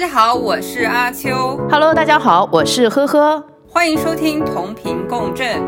[0.00, 1.60] 家好，我是阿秋。
[1.70, 3.44] Hello，大家好，我是呵呵。
[3.68, 5.62] 欢迎收听同频共振。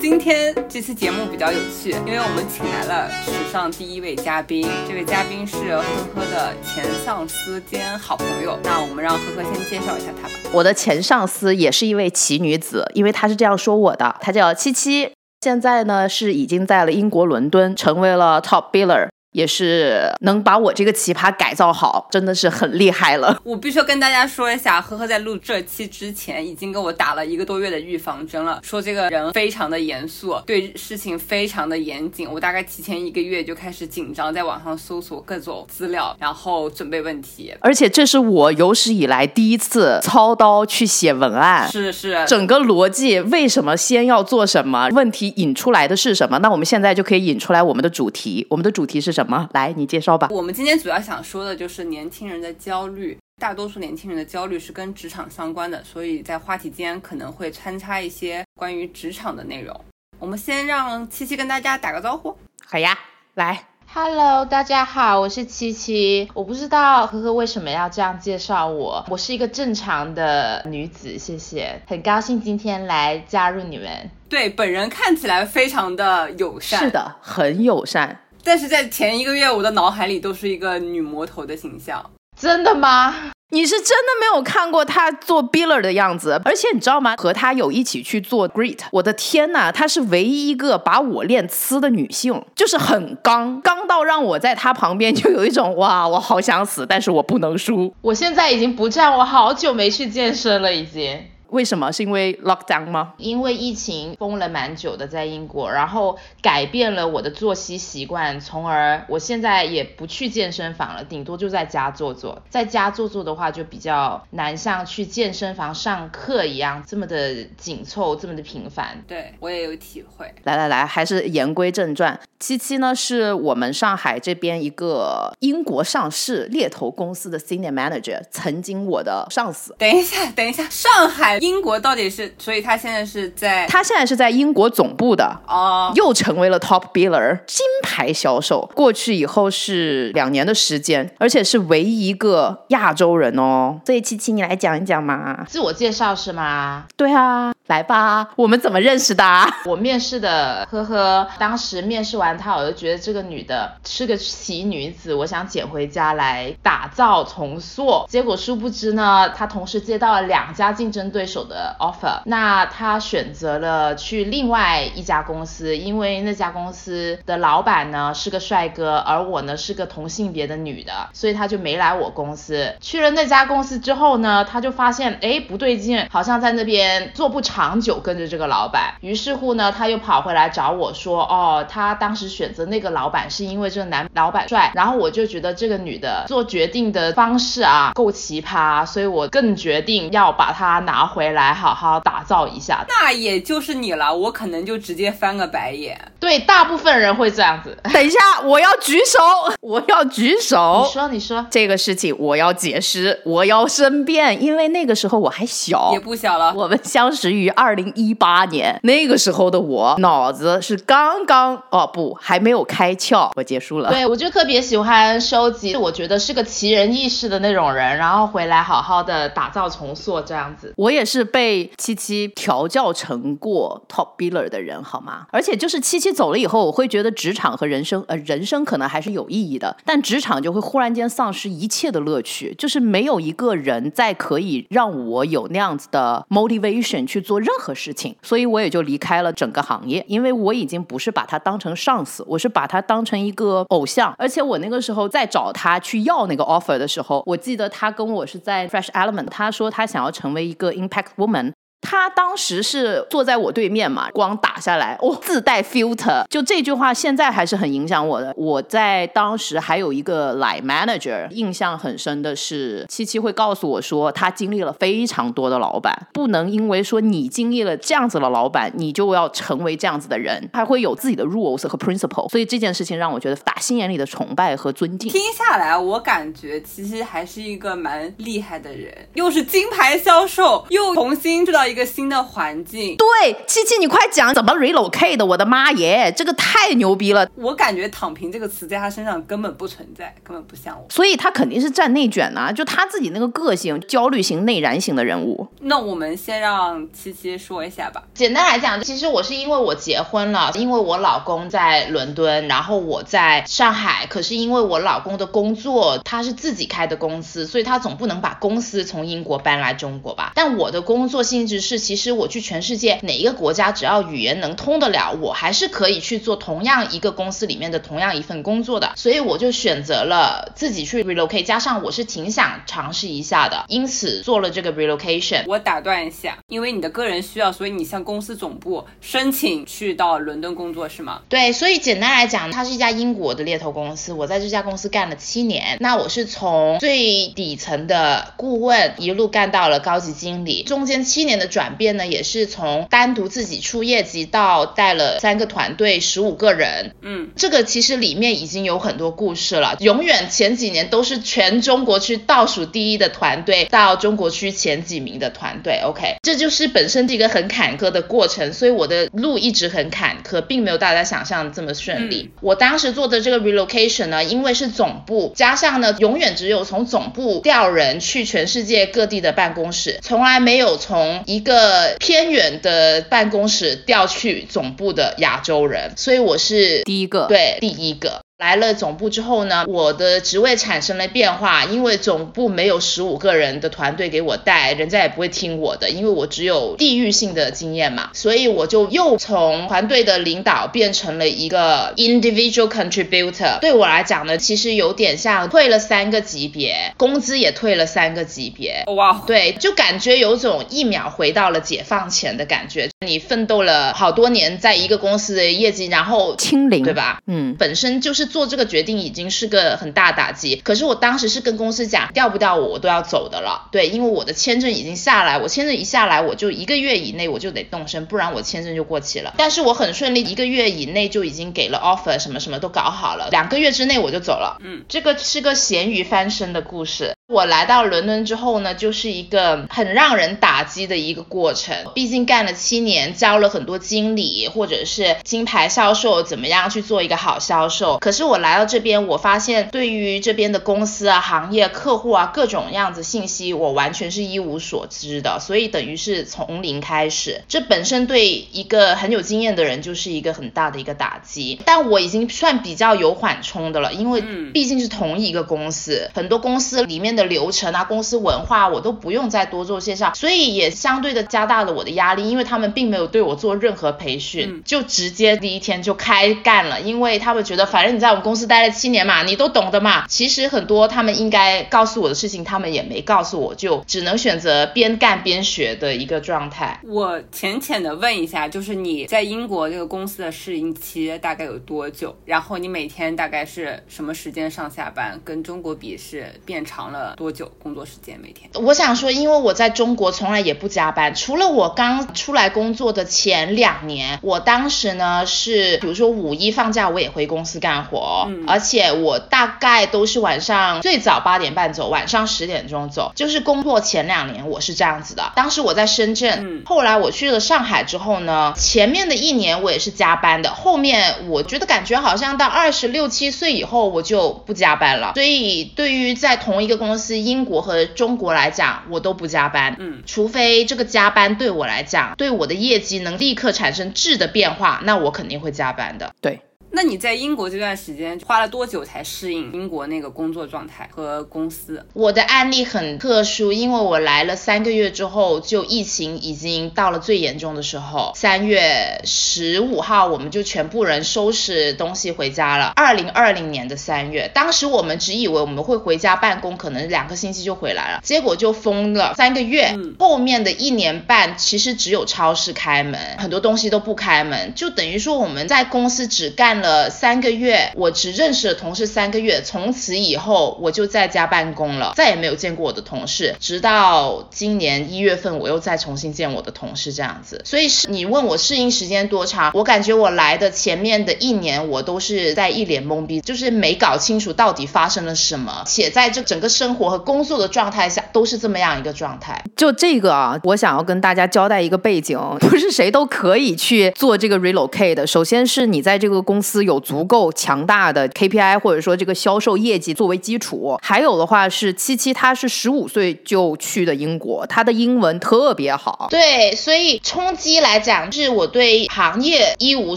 [0.00, 5.84] 今天这期节目比较有趣，因为我们请来了史上第一位嘉宾，这位嘉宾是呵
[6.16, 8.58] 呵的前上司兼好朋友。
[8.64, 10.34] 那我们让呵呵先介绍一下他吧。
[10.52, 19.06] 我的前上司也是一位奇女子，因为她是这样说我的，她叫七七，现在呢是已经在了英国伦敦，成为了 top biller。
[19.36, 23.38] 也是能把我这个奇葩改造好，真的是很厉害了。
[23.44, 32.26] 我必须要跟大家说一下，呵呵在录这期之前已经给我打了一个多月的预防针了，说这个人非常的严肃，对事情非常的严谨。
[32.32, 37.52] 我大概提前一个月就开始紧张，在网上搜索各种资料，然后准备问题。
[37.60, 46.38] 而且这是我有史以来第一次操刀去写文案，是是，整个逻辑为什么先要做什么，问题引出来的是什么？
[46.38, 49.25] 那我们现在就可以引出来我们的主题，我们的主题是什么？
[49.52, 50.28] 来，你介绍吧。
[50.30, 53.18] 我们今天主要想说的就是年轻人的焦虑。
[53.38, 59.78] 大多数年轻人的焦虑是跟职场相关的，所以在话题间可能会穿插一些关于职场的内容。
[60.18, 62.34] 我们先让七七跟大家打个招呼。
[62.64, 62.98] 好呀，
[63.34, 63.66] 来。
[63.92, 66.28] Hello，大家好，我是七七。
[66.34, 71.80] 我不知道呵呵为什么要这样介绍我，我是一个正常的女子，谢谢。
[71.86, 74.10] 很高兴今天来加入你们。
[74.28, 78.22] 对，本人看起来非常的友善，是的，很友善。
[78.46, 82.00] 但是在前一个月，我的脑海里都是一个女魔头的形象。
[82.40, 83.32] 真的吗？
[83.50, 87.16] 你是真的没有看过她做 biller 的样子，而且你知道吗？
[87.16, 97.92] 和她有一起去做 Great，我的天呐，她是唯一一个把我练呲的女性，就是很刚，刚到让我在她旁边就有一种哇，我好想死，但是我不能输。
[98.02, 101.18] 我现在已经不这样，我好久没去健身了，已经。
[101.56, 101.90] 为什么？
[101.90, 103.14] 是因为 lockdown 吗？
[103.16, 112.42] 因为疫情封了蛮久的，在英国，然后改变了我的作息习惯，从而我现在也不去健身房了，顶多就在家做做。
[112.50, 119.02] 在家做做的话，就比较难像去健身房上课一样这么的紧凑，这么的频繁。
[119.08, 120.30] 对我也有体会。
[120.44, 122.20] 来来来，还是言归正传。
[122.38, 129.74] 七七呢，是我们上海这边一个英国上市猎头公司的 senior manager，曾经我的上司。
[129.78, 131.38] 等一下，等一下，上海。
[131.46, 138.68] 英国到底是，所以他现在是在，他现在是在英国总部的哦，又成为了 top biller 金牌销售。
[138.74, 143.80] 过去以后是两年的时间，而且是唯一一个亚洲人哦。
[143.86, 145.44] 所以七七，你来讲一讲嘛。
[145.48, 146.84] 自我介绍是吗？
[146.96, 148.28] 对啊，来吧。
[148.36, 149.48] 我们怎么认识的、啊？
[149.64, 158.04] 我面试的呵呵，当时面试完她，我就觉得这个女的是个奇女子，我想捡回家来打造重塑。
[158.08, 172.74] 结果殊不知呢，她同时接到了两家竞争对手的 offer，那他选择了去另外一家公司，因为那家公司的老板呢是个帅哥，而我呢是个同性别的女的，所以他就没来我公司。
[172.80, 178.94] 去了那家公司之后呢，他就发现哎不对劲，好像在那边做不长久，跟着这个老板。
[179.00, 192.84] 于是乎呢，他又跑回来找我说，哦，他当时选择那个老板是因为这个男老板帅，然后我就觉得这个女的做决定的方式啊够奇葩，所以我更决定要把他拿回来，好好打造一下。
[192.86, 195.98] 那也就是你了，我可能就直接翻个白眼。
[196.20, 197.74] 对，大部分人会这样子。
[197.90, 199.18] 等一下，我要举手，
[199.62, 200.82] 我要举手。
[200.86, 206.52] 你说，你说这个事情我要解释，我要申辩，因为那个时候我还小，也不小了。
[206.54, 213.30] 我们相识于二零一八年，那个时候的我脑子是刚刚哦不，还没有开窍。
[213.36, 213.88] 我结束了。
[213.88, 220.74] 对，我就特别喜欢收集，我觉得是个奇人异事的那种人，然后回来好好的打造重塑这样子。
[220.76, 225.26] 我也是被七七调教成过 top biller 的人，好吗？
[225.30, 251.52] 而且就是七七走了以后，我会觉得职场和人生，呃，人生可能还是有意义的，但职场就会忽然间丧失一切的乐趣，就是没有一个人再可以让我有那样子的 motivation 去做任何事情，所以我也就离开了整个行业，因为我已经不是把他当成上司，我是把他当成一个偶像，而且我那个时候在找他去要那个 offer 的时候，我记得他跟我是在 Fresh Element，他说他想要成为一个 impact apex woman
[251.88, 258.34] 他当时是坐在我对面嘛，光打下来，哦，自带 filter，就这句话现在还是很影响我的。
[258.36, 272.28] 我在当时还有一个 line manager，印象很深的是，七七会告诉我说，他经历了非常多的老板，不能因为说你经历了这样子的老板，你就要成为这样子的人，还会有自己的 rules 和 principle。
[272.28, 275.08] 所以这件事情让我觉得打心眼里的崇拜和尊敬。
[275.08, 281.82] 听下来，我感觉其实还是一个蛮厉害的人，又是金牌销售，又重新遇到一个。
[281.82, 282.96] 个新的环境。
[282.96, 285.26] 对，七七，你快讲怎么 relocate 的？
[285.26, 287.28] 我的妈耶，这个太牛逼了！
[287.34, 290.86] 我感觉“躺平”这个词在他身上根本不存在，根本不像我。
[290.88, 295.46] 所以他肯定是占内卷呐、就他自己那个个性，焦虑型、内燃型的人物。
[295.60, 298.02] 那我们先让七七说一下吧。
[298.14, 304.06] 简单来讲，其实我是因为我结婚了，因为我老公在伦敦，然后我在上海。
[304.06, 310.32] 可是因为我老公的工作，他是自己开的公司，所以他总不能把公司从英国搬来中国吧？
[310.34, 318.92] 但我的工作性质是，其实我去全世界哪一个国家，只要语言能通得了，我还是可以去做同样一个公司里面的同样一份工作的。
[318.96, 325.44] 所以我就选择了自己去 relocate，加上我是挺想尝试一下的，因此做了这个 relocation。
[325.46, 331.20] 我打断一下，因为你的个人需要，所以你向公司总部申请去到伦敦工作是吗？
[331.28, 334.12] 对，所以简单来讲，它是一家英国的猎头公司。
[334.12, 346.94] 我在这家公司干了七年，那我是从最底层的顾问一路干到了高级经理，中间七年的转变呢，也是从单独自己出业绩到带了三个团队，十五个人。
[347.02, 349.76] 嗯，这个其实里面已经有很多故事了。
[349.80, 355.80] 永远前几年都是全中国区倒数第一的团队，到中国区前几名的团队。
[355.84, 362.30] OK，这就是本身是一个很坎坷的过程，所以我的路一直很坎坷，并没有大家想象的这么顺利。
[362.40, 378.25] 我当时做的这个 relocation 呢，因为是总部，加上呢，永远只有从总部调人去全世界各地的办公室，从来没有从一个偏远的办公室调去总部的亚洲人，所以我是第一个，对第一个。
[378.38, 393.58] 来了总部之后呢，我的职位产生了变化，因为总部没有十五个人的团队给我带，人家也不会听我的，因为我只有地域性的经验嘛，所以我就又从团队的领导变成了一个 individual contributor。
[393.60, 398.84] 对我来讲呢，其实有点像退了三个级别，工资也退了三个级别。
[398.94, 402.90] 哇，对，就感觉有种一秒回到了解放前的感觉。
[403.06, 407.22] 你奋斗了好多年，在一个公司的业绩，然后清零，对吧？
[407.26, 410.56] 嗯，本身就是做这个决定已经是个很大打击。
[410.56, 413.68] 可是我当时是跟公司讲，调不调我，我都要走的了。
[413.72, 419.34] 对，因为我的签证已经下来，我签证一下来，我就一个月以内我就得动身，不然我签证就过期了。
[419.38, 424.58] 但是我很顺利，一个月以内就已经给了 offer，什么什么都搞好了，两个月之内我就走了。
[424.62, 427.15] 嗯，这个是个咸鱼翻身的故事。
[427.28, 431.74] 我来到伦敦之后呢，就是一个很让人打击的一个过程。
[431.92, 437.98] 毕竟干了七年，教了很多经理或者是金牌销售怎么样去做一个好销售。
[437.98, 445.40] 可是我来到这边，我发现对于这边的公司啊、行业、客户啊各种样子信息，我完全是一无所知的。
[445.40, 451.60] 所以等于是从零开始，这本身对一个很有经验的人就是一个很大的一个打击。
[451.64, 454.22] 但我已经算比较有缓冲的了，因为
[454.52, 470.06] 毕竟是同一个公司，很多公司里面的流程啊、公司文化我都不用再多做介绍，所以也相对的加大了我的压力，因为他们并没有对我做任何培训，就直接第一天就开干了，因为他们觉得反正你在我们公司待了七年嘛，你都懂的嘛。
[470.08, 476.80] 其实很多他们应该告诉我的事情，他们也没告诉我，就只能选择边干边学的一个状态。
[476.84, 482.16] 我浅浅的问一下，就是你在英国这个公司的适应期大概有多久？
[482.24, 485.20] 然后你每天大概是什么时间上下班？
[485.22, 488.18] 跟中国比是变长了多久工作时间？
[488.20, 488.50] 每天？
[488.54, 505.32] 我想说，因为我在中国从来也不加班，除了我刚出来工作的前两年，我当时呢是，比如说五一放假我也回公司干活，嗯而且我大概都是晚上最早八点半走，晚上十点钟走，就是工作前两年我是这样子的。
[505.34, 515.12] 当时我在深圳，嗯后来我去了上海之后呢，前面的一年我也是加班的，后面我觉得感觉好像到二十六七岁以后我就不加班了。
[515.14, 519.76] 所以对于在同一个公司，英国和中国来讲，我都不加班。
[519.78, 526.14] 嗯，除非这个加班对我来讲，对我的业绩能立刻产生质的变化，那我肯定会加班的。
[526.20, 526.40] 对，
[526.76, 531.82] 那你在英国这段时间花了多久才适应英国那个工作状态和公司？
[531.94, 538.12] 我的案例很特殊，因为我来了三个月之后，就疫情已经到了最严重的时候。
[538.14, 542.74] 三月十五号，我们就全部人收拾东西回家了。
[542.76, 549.72] 二零二零年的三月，当时我们只以为我们会回家办公，可能两个星期就回来了，结果就封了三个月。
[549.74, 556.65] 嗯后面的一年半，其实只有超市开门，很多东西都不开门，就等于说我们在公司只干了。
[556.66, 567.40] 了三个月，我只认识了同事三个月，从此以后我就在家办公了，再也没有见过我的同事，直到今年一月份我又再重新见我的同事这样子。
[567.44, 579.40] 所以是你问我适应时间多长，我感觉我来的前面的一年，我都是在一脸懵逼，就是没搞清楚到底发生了什么，且在这整个生活和工作的状态下都是这么样一个状态。
[579.54, 585.06] 就这个啊，我想要跟大家交代一个背景，不是谁都可以去做这个 relocate 的。
[585.06, 596.08] 首先是你在这个公司有足够强大的 KPI 或者说这个销售业绩作为基础，还有的话是七七，他是十五岁就去的英国，他的英文特别好。
[596.10, 599.96] 对，所以冲击来讲，是我对行业一无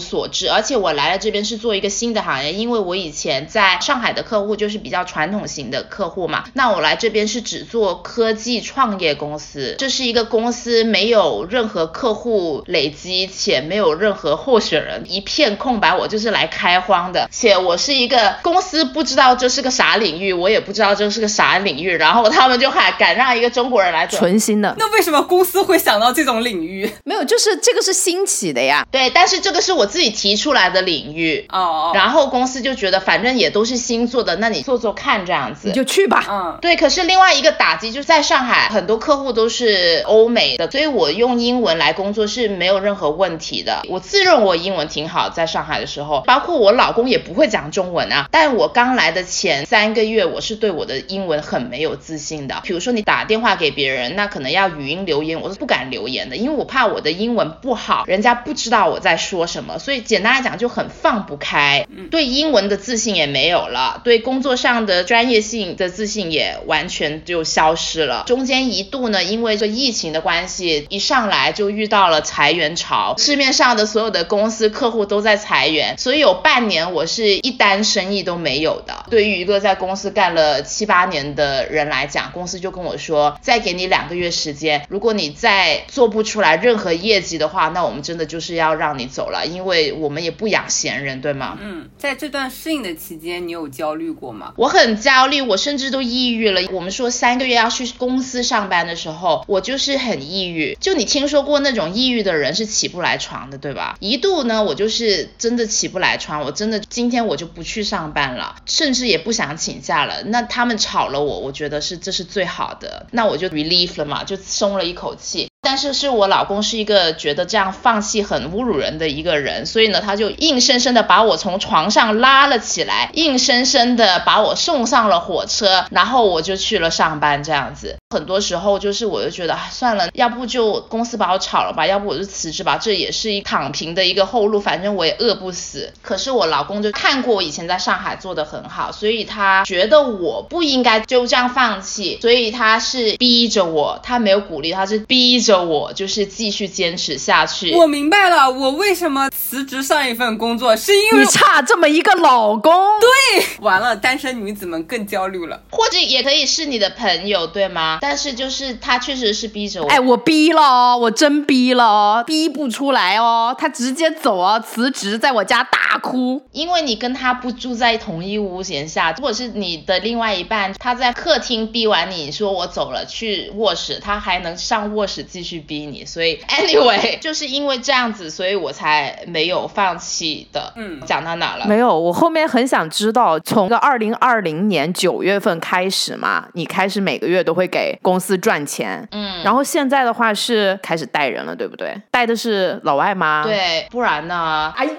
[0.00, 24.74] 所知，而且我来了这边是做一个新的行业，因为我以前在上海的客户就是比较传统型的客户嘛，那我来这边是只做科技创业公司，这是一个公司没有任何客户累积，且没有任何候选人，一片空白，我就是来开荒的，且我是一个公司不知道这是个啥领域，我也不知道这是个啥领域，然后他们就还敢让一个中国人来做，纯新的。
[24.78, 26.90] 那为什么公司会想到这种领域？
[27.04, 28.86] 没有，就是这个是新起的呀。
[28.90, 36.24] 对，但是这个是我自己提出来的领域哦，然后公司就觉得反正也都是新做的，那你做做看这样子，你就去吧。
[36.28, 36.76] 嗯，对。
[36.76, 43.82] 可是另外一个打击就是在上海，很多客户都是欧美的，所以我用英文来工作是没有任何问题的。
[43.88, 48.28] 我自认我英文挺好，在上海的时候，包括我老公也不会讲中文啊。
[48.30, 52.60] 但我刚来的前三个月，我是对我的英文很没有自信的。
[52.64, 59.78] 比如说你打电话给别人，那可能要语音留言，我是不敢留言的，因为我怕我的英文不好，人家不知道我在说什么。
[59.78, 68.24] 所以简单来讲就很放不开，对英文的自信也没有了，对工作上的专业性的自信也完全就消失了。
[68.26, 79.06] 中间一度呢，因为这疫情的关系，一上来就遇到了裁员潮，市面上的所有的公司客户都在裁员，所以有半年我是一单生意都没有的。
[79.10, 91.58] 对于一个在公司干了七八年的人来讲，公司就跟我说，再给你两个月时间，如果你再做不出来任何业绩的话，那我们真的就是要让你走了，因为我们也不养闲人，对吗？
[91.60, 94.52] 嗯，在这段适应的期间，你有焦虑过吗？
[94.56, 96.60] 我很焦虑，我甚至都抑郁了。
[96.70, 100.76] 我们说三个月要去公司上班的时候，我就是很抑郁。
[100.80, 103.96] 就你听说过那种抑郁的人是起不来床的，对吧？
[103.98, 110.22] 一度呢，我就是真的起不来床，我真的今天我就不去上班了，甚至也不想请假了。
[110.24, 115.48] 那他们炒了我，我觉得是这是最好的，那我就 relief 了嘛，就松了一口气。
[115.62, 127.98] 但是是我老公是一个觉得这样放弃很侮辱人的一个人，所以呢，他就硬生生的把我从床上拉了起来，硬生生的把我送上了火车，然后我就去了上班这样子。
[128.12, 135.92] 很多时候就是我就觉得算了，要不就公司把我炒了吧，要不我就辞职吧，这也是一躺平的一个后路，反正我也饿不死。
[136.02, 145.60] 可是我老公就看过我以前在上海做的很好，所以他觉得我不应该就这样放弃，所以他是逼着我，他没有鼓励，他是逼着。
[145.60, 147.72] 我就是继续坚持下去。
[147.76, 152.72] 我明白了，我为什么辞职上一份工作，是因为你差这么一个老公。
[152.98, 155.62] 对，完了，单身女子们更焦虑了。
[155.70, 157.99] 或者也可以是你的朋友，对吗？
[158.00, 159.88] 但是就是他确实是逼着我。
[159.88, 166.40] 哎，我逼了哦，我真逼了哦，逼不出来哦，他直接走哦，辞职，在我家大哭。
[166.52, 176.04] 因为你跟他不住在同一屋檐下，如果是你的另外一半，他在客厅逼完你说我走了去卧室，他还能上卧室继续逼你。
[176.04, 180.72] 所以 anyway，就是因为这样子，所以我才没有放弃的。
[180.76, 181.66] 嗯，讲到哪了？
[181.66, 191.96] 没有，我后面很想知道，从个二零二零年九月份开始嘛，你开始每个月都会给公司赚钱，嗯，然后现在的话是开始带人了，对不对？
[192.10, 193.42] 带的是老外吗？。
[193.44, 194.72] 对，不然呢？
[194.76, 194.92] 哎呦，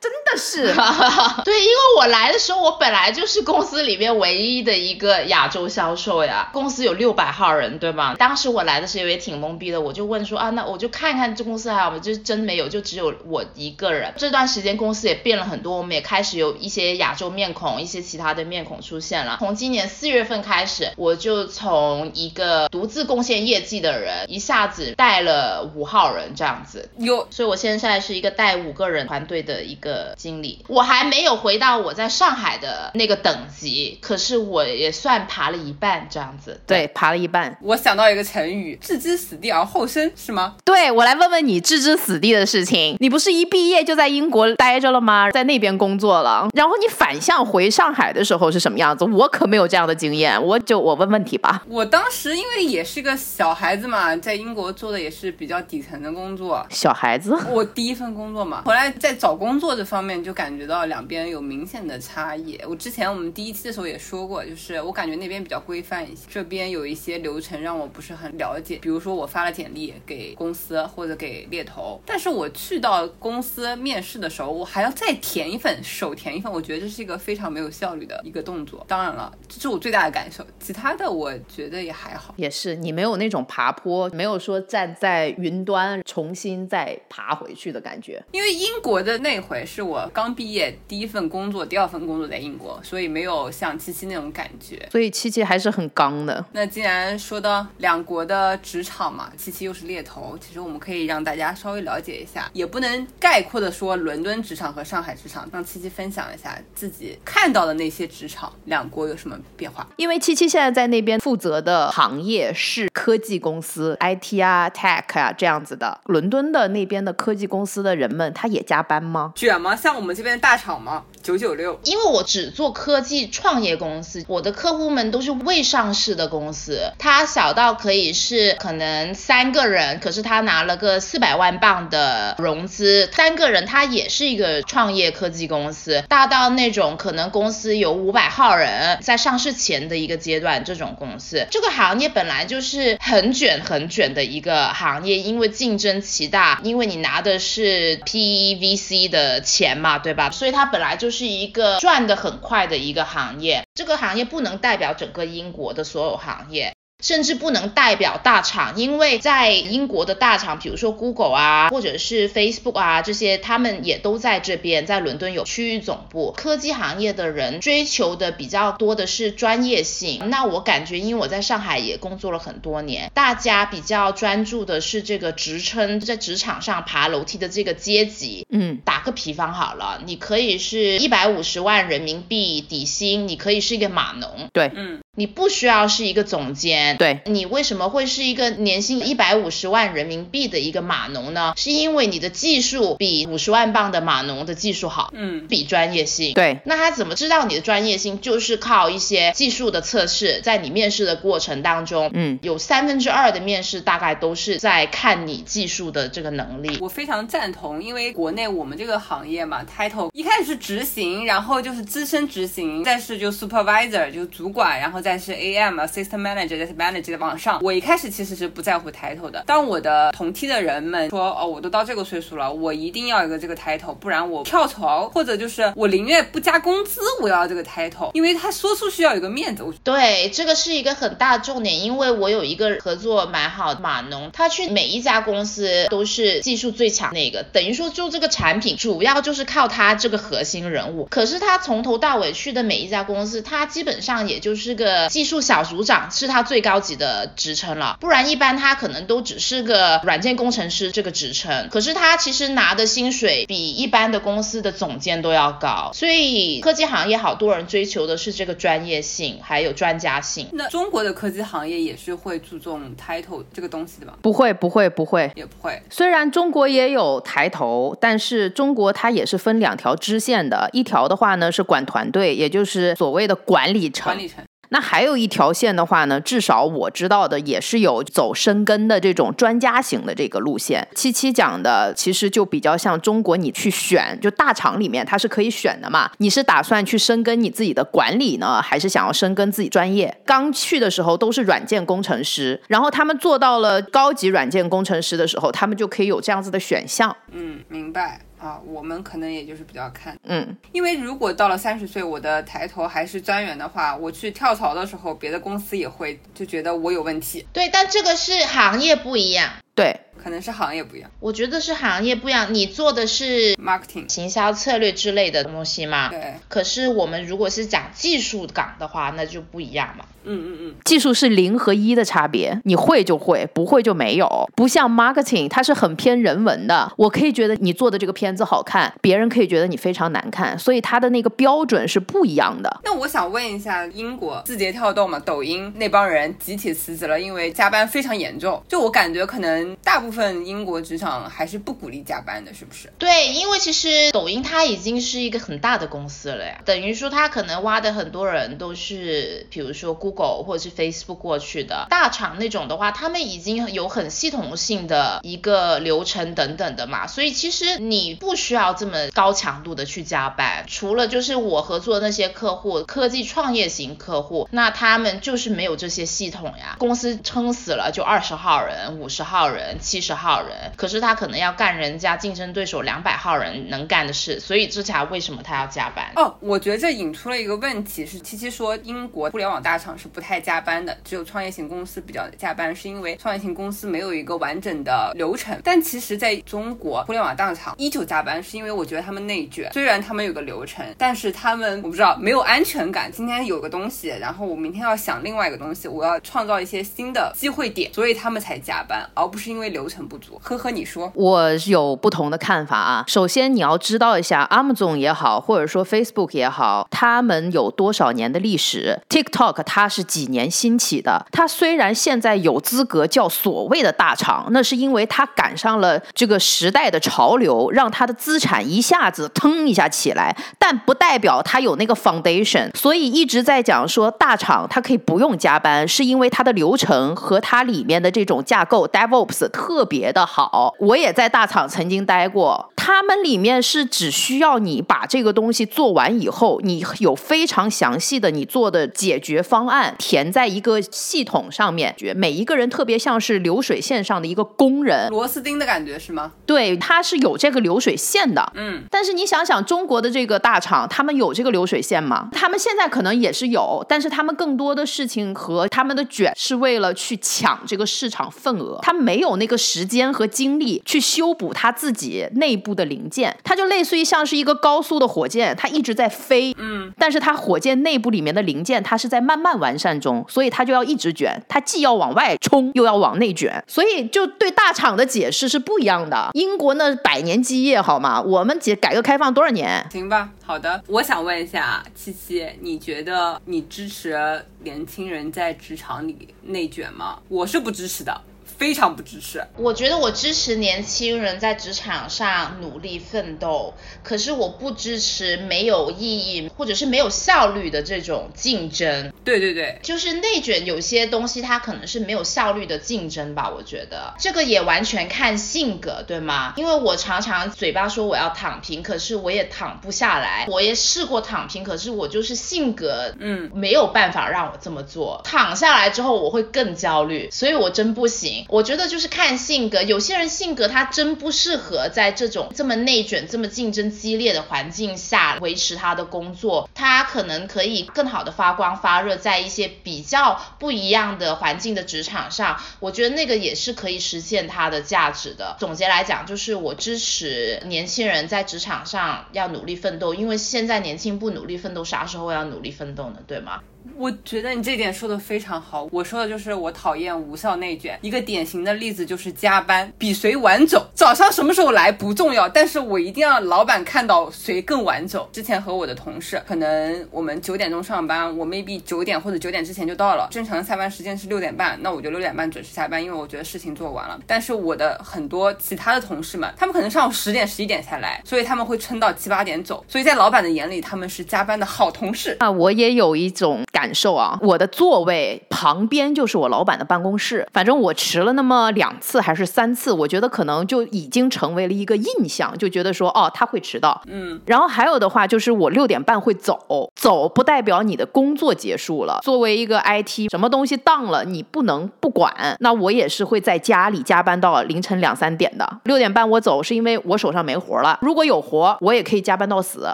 [0.00, 0.72] 真的是，
[1.44, 6.48] 对，因为我来的时候，我本来就是公司里面唯一的一个亚洲销售呀。
[6.52, 8.14] 公司有六百号人，对吗？
[8.18, 14.12] 当时我来的时候也挺懵逼的，我就问说啊，那我就看看这公司还有没有，就是真没有，就只有我一个人。
[14.16, 19.36] 这段时间公司也变了很多，我们也开始有一些亚洲面孔，一些其他的面孔出现了。
[19.38, 26.88] 从今年四月份开始，我就从一个独自贡献业绩的人，一下子带了五号人这样子。
[26.98, 36.60] 有所以我现在是一个带五个人团队的一个经理，我还没有回到我在上海的那个等级，可是我也算爬了一半这样子。
[36.66, 37.56] 对，爬了一半。
[37.62, 40.56] 我想到一个成语“置之死地而后生”，是吗？
[40.64, 42.96] 对我来问问你置之死地的事情。
[43.00, 45.30] 你不是一毕业就在英国待着了吗？
[45.30, 49.04] 在那边工作了，然后你反向回上海的时候是什么样子？
[49.04, 51.62] 我可没有这样的经验，我就我问问题吧。
[51.68, 56.62] 我当时因为也是个小孩子嘛，在英国做的也是比较底层的工作。
[56.68, 62.60] 小孩子，我第一份工作嘛，回来在找工作这方面就感觉到两边有明显的差异。
[62.68, 68.76] 我之前我们第一期的时候也说过，就是我感觉那边比较规范一些，这边有一些流程让我不是很了解。
[68.76, 78.84] 比如说我发了简历给公司或者给猎头，但是我去到公司面试的时候，我还要再填一份，手填一份，我觉得这是一个非常没有效率的一个动作。
[78.86, 82.34] 当然了，这是我最大的感受，其他的我觉得也还好。
[82.36, 88.22] 也是你没有那种爬坡，没有说站在云端重新再爬回去的感觉。
[88.32, 94.86] 因为英国的那回是我刚毕业第一份工作，第二份工作在英国，所以没有像七七那种感觉。
[94.90, 96.44] 所以七七还是很刚的。
[96.52, 109.86] 那既然说到两国的职场嘛，七七又是猎头，其实我们可以让大家稍微了解一下，也不能概括的说伦敦职场和上海职场，让七七分享一下自己看到的那些职场，两国有什么变化？
[109.96, 116.00] 因为七七现在在那边负责的行业是科技公司，IT 啊、Tech 啊这样子的。
[116.06, 119.32] 伦敦的那边的科技公司的人们，他也加班吗？
[119.34, 119.76] 卷吗？
[119.76, 121.04] 像我们这边的大厂吗？
[121.22, 121.78] 九九六？
[121.84, 150.30] 因为我只做科技创业公司，我的客户们都是未上市的公司，他小到可以是可能三个人，可是他拿了个四百万镑的融资，三个人他也是一个创业科技公司，大到那种可能公司有五百号人，在上市前的一个阶段，这种公司，这个行业本来就是很卷很卷的一个行业，因为竞争极大，因为你拿的是 PEVC 的钱嘛，对吧？
[150.30, 153.64] 所以它本来就是一个赚的很快的一个行业。
[153.74, 156.74] 这个行业不能代表整个英国的所有行业。
[157.02, 166.32] 甚至不能代表大厂，因为在英国的大厂，比如说 Google 啊，或者是 Facebook 啊这些，他们也都在这边，在伦敦有区域总部。
[166.36, 170.30] 科技行业的人追求的比较多的是专业性。
[170.30, 178.46] 那我感觉，因为我在上海也工作了很多年，大家比较专注的是这个职称，在职场上爬楼梯的这个阶级。
[178.50, 184.48] 嗯，打个比方好了，你可以是一百五十万人民币底薪，你可以是一个码农。
[184.52, 185.00] 对，嗯。
[185.16, 191.54] 你不需要是一个总监，对你为什么会是一个年薪一百五十万人民币的一个码农呢？
[191.56, 196.34] 是因为你的技术比五十万磅的码农的技术好，嗯，比专业性。
[196.34, 198.20] 对，那他怎么知道你的专业性？
[198.20, 206.76] 就是靠一些技术的测试，在你面试的过程当中，嗯，有三分之二的面试大概都是在看你技术的这个能力。
[206.78, 215.05] 我非常赞同，因为国内我们这个行业嘛，title 一开始是执行，然后就是资深执行，再是就 supervisor 就主管，然后。
[215.06, 217.60] 再是 AM 啊，System Manager，再是 Manager 的往上。
[217.62, 219.44] 我一开始其实是不在乎 title 的。
[219.46, 229.64] 当我的同梯的人们说，哦，我都到这个岁数了，我一定要一个这个 title，不然我跳槽，或者就是我宁愿不加工资，我要这个 title，因为他说出去要有个面子。
[229.84, 241.06] 对，这个是一个很大的重点，因为我有一个合作蛮好的码农，他去每一家公司都是技术最强那个，等于说就这个产品主要就是靠他这个核心人物。
[241.08, 244.95] 可是他从头到尾去的每一家公司，他基本上也就是个。
[245.08, 251.68] 技术小组长是他最高级的职称了，不然一般他可能都只是个软件工程师这个职称。
[251.70, 260.48] 可是他其实拿的薪水比一般的公司的总监都要高，所以科技行业好多人追求的是这个专业性还有专家性。
[260.52, 264.14] 那中国的科技行业也是会注重 title 这个东西的吗？
[264.22, 265.80] 不会，不会，不会，也不会。
[265.90, 274.04] 虽然中国也有抬头，但是中国它也是分两条支线的，一条的话呢是管团队，也就是所谓的管理层。
[274.04, 274.44] 管理层。
[274.70, 280.86] 那还有一条线的话呢，至少我知道的也是有走深耕的这种专家型的这个路线。
[280.94, 286.10] 七七讲的其实就比较像中国，你去选就大厂里面它是可以选的嘛。
[286.18, 290.14] 你是打算去深耕你自己的管理呢，还是想要深耕自己专业？
[290.24, 297.14] 刚去的时候都是软件工程师，然后他们做到了高级软件工程师的时候，他们就可以有这样子的选项。
[297.32, 298.20] 嗯，明白。
[298.46, 307.44] 啊，我们可能也就是比较看，嗯，因为如果到了三十岁，我的抬头还是专员的话，我去跳槽的时候，别的公司也会就觉得我有问题。
[307.52, 309.50] 对，但这个是行业不一样。
[309.74, 309.98] 对。
[310.22, 312.52] 可能是行业不一样，我觉得是行业不一样。
[312.52, 316.08] 你做的是 marketing 行销策略之类的东西嘛？
[316.08, 316.34] 对。
[316.48, 320.04] 可是我们如果是讲技术岗的话，那就不一样嘛。
[320.24, 320.74] 嗯嗯嗯。
[320.84, 324.48] 技术是零和一的差别，你会就会，不会就没有。
[324.56, 326.92] 不像 marketing，它是很偏人文的。
[326.96, 332.80] 我可以觉得你做的这个片子好看，别人可以觉得你非常难看，所以它的那个标准是不一样的。
[332.84, 338.60] 那我想问一下，英国字节跳动嘛，抖音那帮人集体辞职了，因为加班非常严重。
[338.68, 340.16] 就我感觉，可能大部部。
[340.16, 342.90] 分英国职场还是不鼓励加班的，是不是？
[342.98, 376.04] 对，因为其实抖音它已经是一个很大的公司了呀，等于说它可能挖的很多人都是，比如说 Google 或者是 Facebook 过去的大厂那种的话，他们已经有很系统性的一个流程等等的嘛，所以其实你不需要这么高强度的去加班，除了就是我合作的那些客户，科技创业型客户，那他们就是没有这些系统呀，公司撑死了就二十号人、五十号人、七十号人，可是他可能要干人家竞争对手两百号人能干的事，所以这才为什么他要加班。
[376.16, 385.58] 哦，我觉得这引出了一个问题，是七七说英国互联网大厂是不太加班的，只有创业型公司比较加班，是因为创业型公司没有一个完整的流程。
[385.64, 393.10] 但其实在中国互联网大厂依旧加班，是因为我觉得他们内卷，虽然他们有个流程，但是他们我不知道没有安全感。
[393.10, 400.36] 今天有个东西，然后我明天要想另外一个东西，我要创造一些新的机会点，所以他们才加班，而不是因为流流程不足。
[400.42, 403.04] 呵呵，你说，我有不同的看法啊。
[403.06, 411.24] 首先你要知道一下，Amazon 也好，或者说 Facebook 也好，他们有多少年的历史？TikTok 它是几年兴起的？
[411.30, 422.68] 它虽然现在有资格叫所谓的大厂，那是因为它赶上了这个时代的潮流，让它的资产一下子腾一下起来，但不代表它有那个 foundation。
[422.74, 430.74] 所以一直在讲说大厂它可以不用加班，是因为它的流程和它里面的这种架构 DevOps 特特别的好。
[430.78, 446.30] 我也在大厂曾经待过，他们里面是只需要你把这个东西做完以后，你有非常详细的你做的解决方案填在一个系统上面，每一个人特别像是流水线上的一个工人，螺丝钉的感觉是吗？
[446.46, 448.52] 对，它是有这个流水线的。
[448.54, 452.28] 嗯，但是你想想，中国的这个大厂，他们有这个流水线吗？
[452.30, 476.30] 他们现在可能也是有，但是他们更多的事情和他们的卷是为了去抢这个市场份额，他没有那个时间和精力去修补他自己内部的零件，它就类似于像是一个高速的火箭，它一直在飞，嗯，但是它火箭内部里面的零件，它是在慢慢完善中，所以它就要一直卷，它既要往外冲，又要往内卷，所以就对大厂的解释是不一样的。
[476.34, 478.20] 英国那百年基业好吗？
[478.20, 479.84] 我们解改革开放多少年？
[479.90, 480.82] 行吧，好的。
[480.88, 487.18] 我想问一下七七，你觉得你支持年轻人在职场里内卷吗？
[487.28, 488.20] 我是不支持的。
[488.58, 489.44] 非常不支持。
[489.56, 499.12] 我觉得我支持年轻人在职场上努力奋斗，可是我不支持没有意义或者是没有效率的这种竞争。
[499.24, 503.50] 对对对，就是内卷，有些东西它可能是没有效率的竞争吧。
[503.54, 506.54] 我觉得这个也完全看性格，对吗？
[506.56, 510.46] 因为我常常嘴巴说我要躺平，可是我也躺不下来。
[510.48, 515.20] 我也试过躺平，可是我就是性格，嗯，没有办法让我这么做。
[515.24, 518.45] 躺下来之后，我会更焦虑，所以我真不行。
[518.48, 535.56] 我觉得就是看性格，有些人性格他真不适合在这种这么内卷、这么竞争激烈的环境下维持他的工作，他可能可以更好的发光发热，在一些比较不一样的环境的职场上，我觉得那个也是可以实现他的价值的。
[535.58, 543.16] 总结来讲，就是我支持年轻人在职场上要努力奋斗，因为现在年轻不努力奋斗，啥时候要努力奋斗呢？
[543.26, 543.60] 对吗？
[543.96, 545.88] 我觉得你这点说的非常好。
[545.92, 547.98] 我说的就是我讨厌无效内卷。
[548.02, 550.86] 一个典型的例子就是加班，比谁晚走。
[550.94, 555.28] 早上什么时候来不重要，但是我一定要老板看到谁更晚走。
[555.32, 560.28] 之前和我的同事，可能我们九点钟上班，我 maybe 九点或者九点之前就到了。
[560.30, 564.18] 正常的下班时间是六点半，那我就六点半准时下班，因为我觉得事情做完了。
[564.26, 569.84] 但是我的很多其他的同事们，他们可能上午十点、十一点才来，所以他们会撑到七八点走。
[569.88, 572.36] 所以在老板的眼里，他们是加班的好同事。
[572.40, 573.64] 啊，我也有一种。
[573.76, 577.46] 感受啊，我的座位旁边就是我老板的办公室。
[577.52, 584.00] 反正我迟了那么两次还是三次，我觉得可能就已经成为了一个印象，就觉得说哦他会迟到。
[584.06, 589.20] 嗯，然后还有的话就是我六点半会走，走不代表你的工作结束了。
[589.22, 592.34] 作为一个 IT，什么东西当了你不能不管。
[592.60, 595.80] 那我也是会在家里加班到凌晨两三点的。
[595.84, 599.86] 六点半我走是因为我手上没活了，如果有活我也可以加班到死。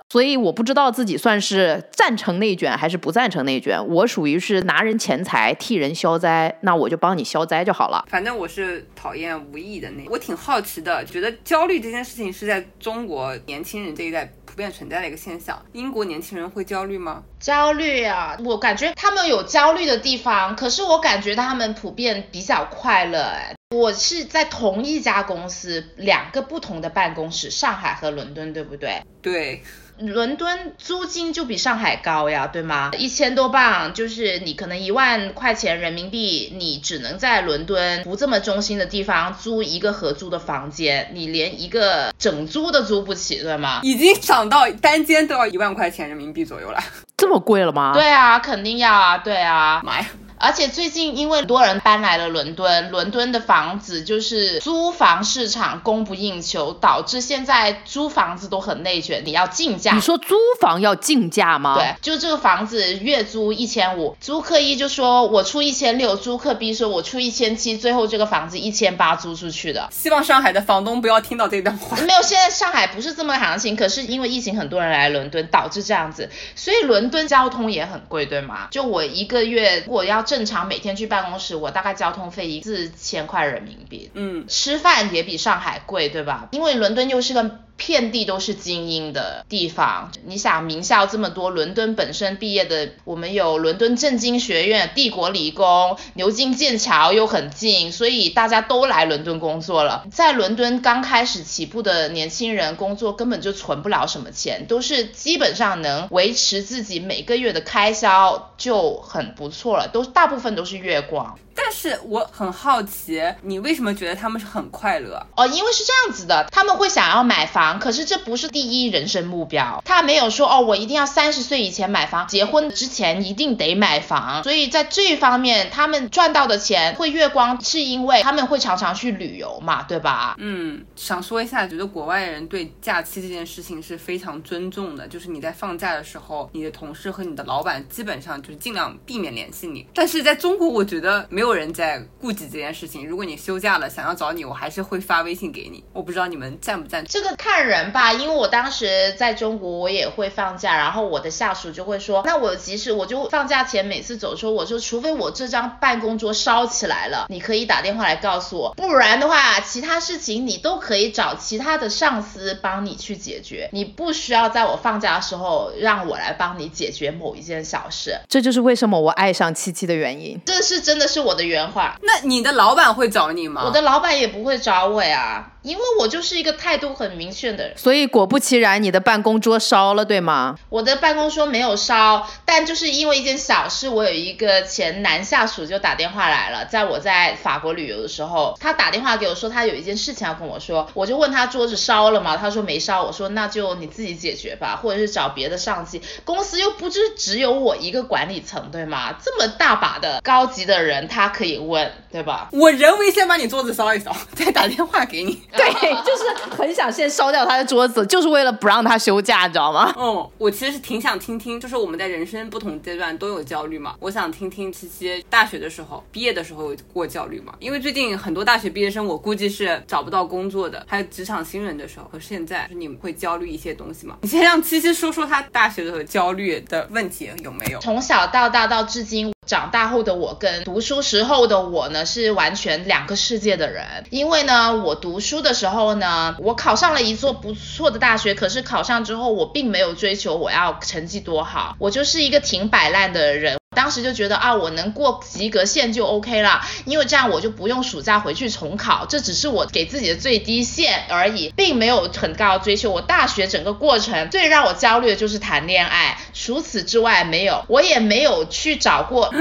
[0.09, 3.72] 所以我不知道自己算是赞成内卷还是不赞成内卷。
[3.81, 8.05] 我属于是拿人钱财替人消灾，那我就帮你消灾就好了。
[8.09, 15.61] 反正我是讨厌无意义的那，我挺好奇的，觉得焦虑这件事情是在中国年轻人这一代普遍存在的一个现象。
[15.73, 17.23] 英国年轻人会焦虑吗？
[17.39, 23.21] 焦虑啊，我感觉他们有焦虑的地方，可是我感觉他们普遍比较快乐。
[23.21, 29.03] 哎，我是在同一家公司，两个不同的办公室，上海和伦敦，对不对？
[29.21, 29.63] 对。
[29.99, 32.91] 伦敦租金就比上海高呀，对吗？
[32.99, 43.81] 一千多镑就是你可能一万块钱人民币，你只能在伦敦不这么中心的地方租一个合租的房间，你连一个整租都租不起，对吗？
[43.83, 46.83] 已经涨到单间都要一万块钱人民币左右了。
[47.17, 47.93] 这么贵了吗？
[47.95, 49.81] 对啊，肯定要啊，对啊。
[49.85, 50.07] 妈呀！
[50.43, 59.95] 而且最近因为很多人搬来了伦敦，伦敦的房子就是租房市场供不应求，导致现在租房子都很内卷，你要竞价。
[59.95, 61.77] 你说租房要竞价吗？
[61.77, 69.89] 对，就这个房子月租一千五，租客一就说我出一千六，租客 B 说我出一千七，最后这个房子一千八租出去的。
[69.93, 71.97] 希望上海的房东不要听到这段话。
[71.99, 78.67] 没有，现在上海不是这么行情，可是因为疫情，很多人来伦敦，导致这样子，所以伦敦交通也很贵，对吗？
[78.73, 80.21] 就我一个月我要。
[80.33, 84.11] 正常每天去办公室，我大概交通费一四千块人民币。
[84.15, 86.49] 嗯，吃饭也比上海贵，对吧？
[86.53, 87.59] 因为伦敦又是个。
[87.77, 100.07] 遍地都是精英的地方，你想名校这么多，伦敦本身毕业的，我们有伦敦政经学院、帝国理工、牛津、剑桥又很近，所以大家都来伦敦工作了。
[100.13, 111.37] 在伦敦刚开始起步的年轻人工作根本就存不了什么钱，都是基本上能维持自己每个月的开销就很不错了，都大部分都是月光。
[111.55, 115.27] 但是我很好奇，你为什么觉得他们是很快乐？
[115.37, 119.83] 哦，因为是这样子的，他们会想要买房，可是这不是第一人生目标。
[119.85, 124.43] 他没有说哦，我一定要三十岁以前买房，结婚之前一定得买房。
[124.43, 130.35] 所以在这方面，他们赚到的钱会月光，是因为他们会常常去旅游嘛，对吧？
[130.39, 139.87] 嗯，想说一下，觉得国外人对假期这件事情是非常尊重的，就是你在放假的时候，你的同事和你的老板基本上就是尽量避免联系你。
[139.93, 141.43] 但是在中国，我觉得没。
[141.43, 143.05] 有人在顾及这件事情。
[143.05, 145.83] 如果你休假了，想要找你，我还是会发微信给你。
[145.93, 168.19] 我不知道你们赞不赞这个看人吧，因为我当时在中国，我也会放假，然后我的下属就会说，那我即使我就放假前每次走，的时候我说，除非我这张办公桌烧起来了，你可以打电话来告诉我，不然的话，其他事情你都可以找其他的上司帮你去解决，你不需要在我放假的时候让我来帮你解决某一件小事。
[168.31, 170.41] 这就是为什么我爱上七七的原因。
[170.47, 171.23] 这是真的是。
[171.23, 173.63] 我的原话，那你的老板会找你吗？
[173.65, 175.52] 我的老板也不会找我呀。
[175.63, 180.57] 因为我就是一个态度很明确的人，所以果不其然，你的办公桌烧了，对吗？
[180.69, 192.37] 我的办公桌没有烧，但就是因为一件小事，我有一个前男下属就打电话来了，在我在法国旅游的时候，他打电话给我说他有一件事情要跟我说，我就问他桌子烧了吗？
[192.37, 199.15] 他说没烧，我说那就你自己解决吧，或者是找别的上级，公司又不是只有我一个管理层，对吗？
[199.25, 202.49] 这么大把的高级的人，他可以问，对吧？
[202.51, 205.41] 我人为先把你桌子烧一烧，再打电话给你。
[205.57, 205.71] 对，
[206.03, 209.93] 就是很想先烧掉他的桌子，就是为了不让他休假，你知道吗？
[209.99, 213.95] 嗯，我其实是挺想听听，就是我们在人生不同阶段都有焦虑嘛。
[214.01, 217.53] 我想听听七七大学的时候、毕业的时候有过焦虑吗？
[217.59, 224.17] 因为最近很多大学毕业生，我估计是找不到工作的，还有职场新人的时候和现在，你们会焦虑一些东西吗？
[224.23, 227.79] 你先让七七说说他大学的时候焦虑的问题有没有？
[227.81, 229.33] 从小到大到至今。
[229.45, 233.85] 长大后的我跟读书时候的我呢，是完全两个世界的人。
[234.11, 243.62] 因为呢，我读书的时候呢，我考上了一座不错的大学，可是考上之后，我并没有追求我要成绩多好，我就是一个挺摆烂的人。
[243.75, 252.91] 当时就觉得啊，我能过及格线就 OK 了，因为这样我就不用暑假回去重考，这只是我给自己的最低线而已，并没有很高的追求。
[252.91, 259.33] 我大学整个过程最让我焦虑的就是谈恋爱，除此之外没有，我也没有去找过。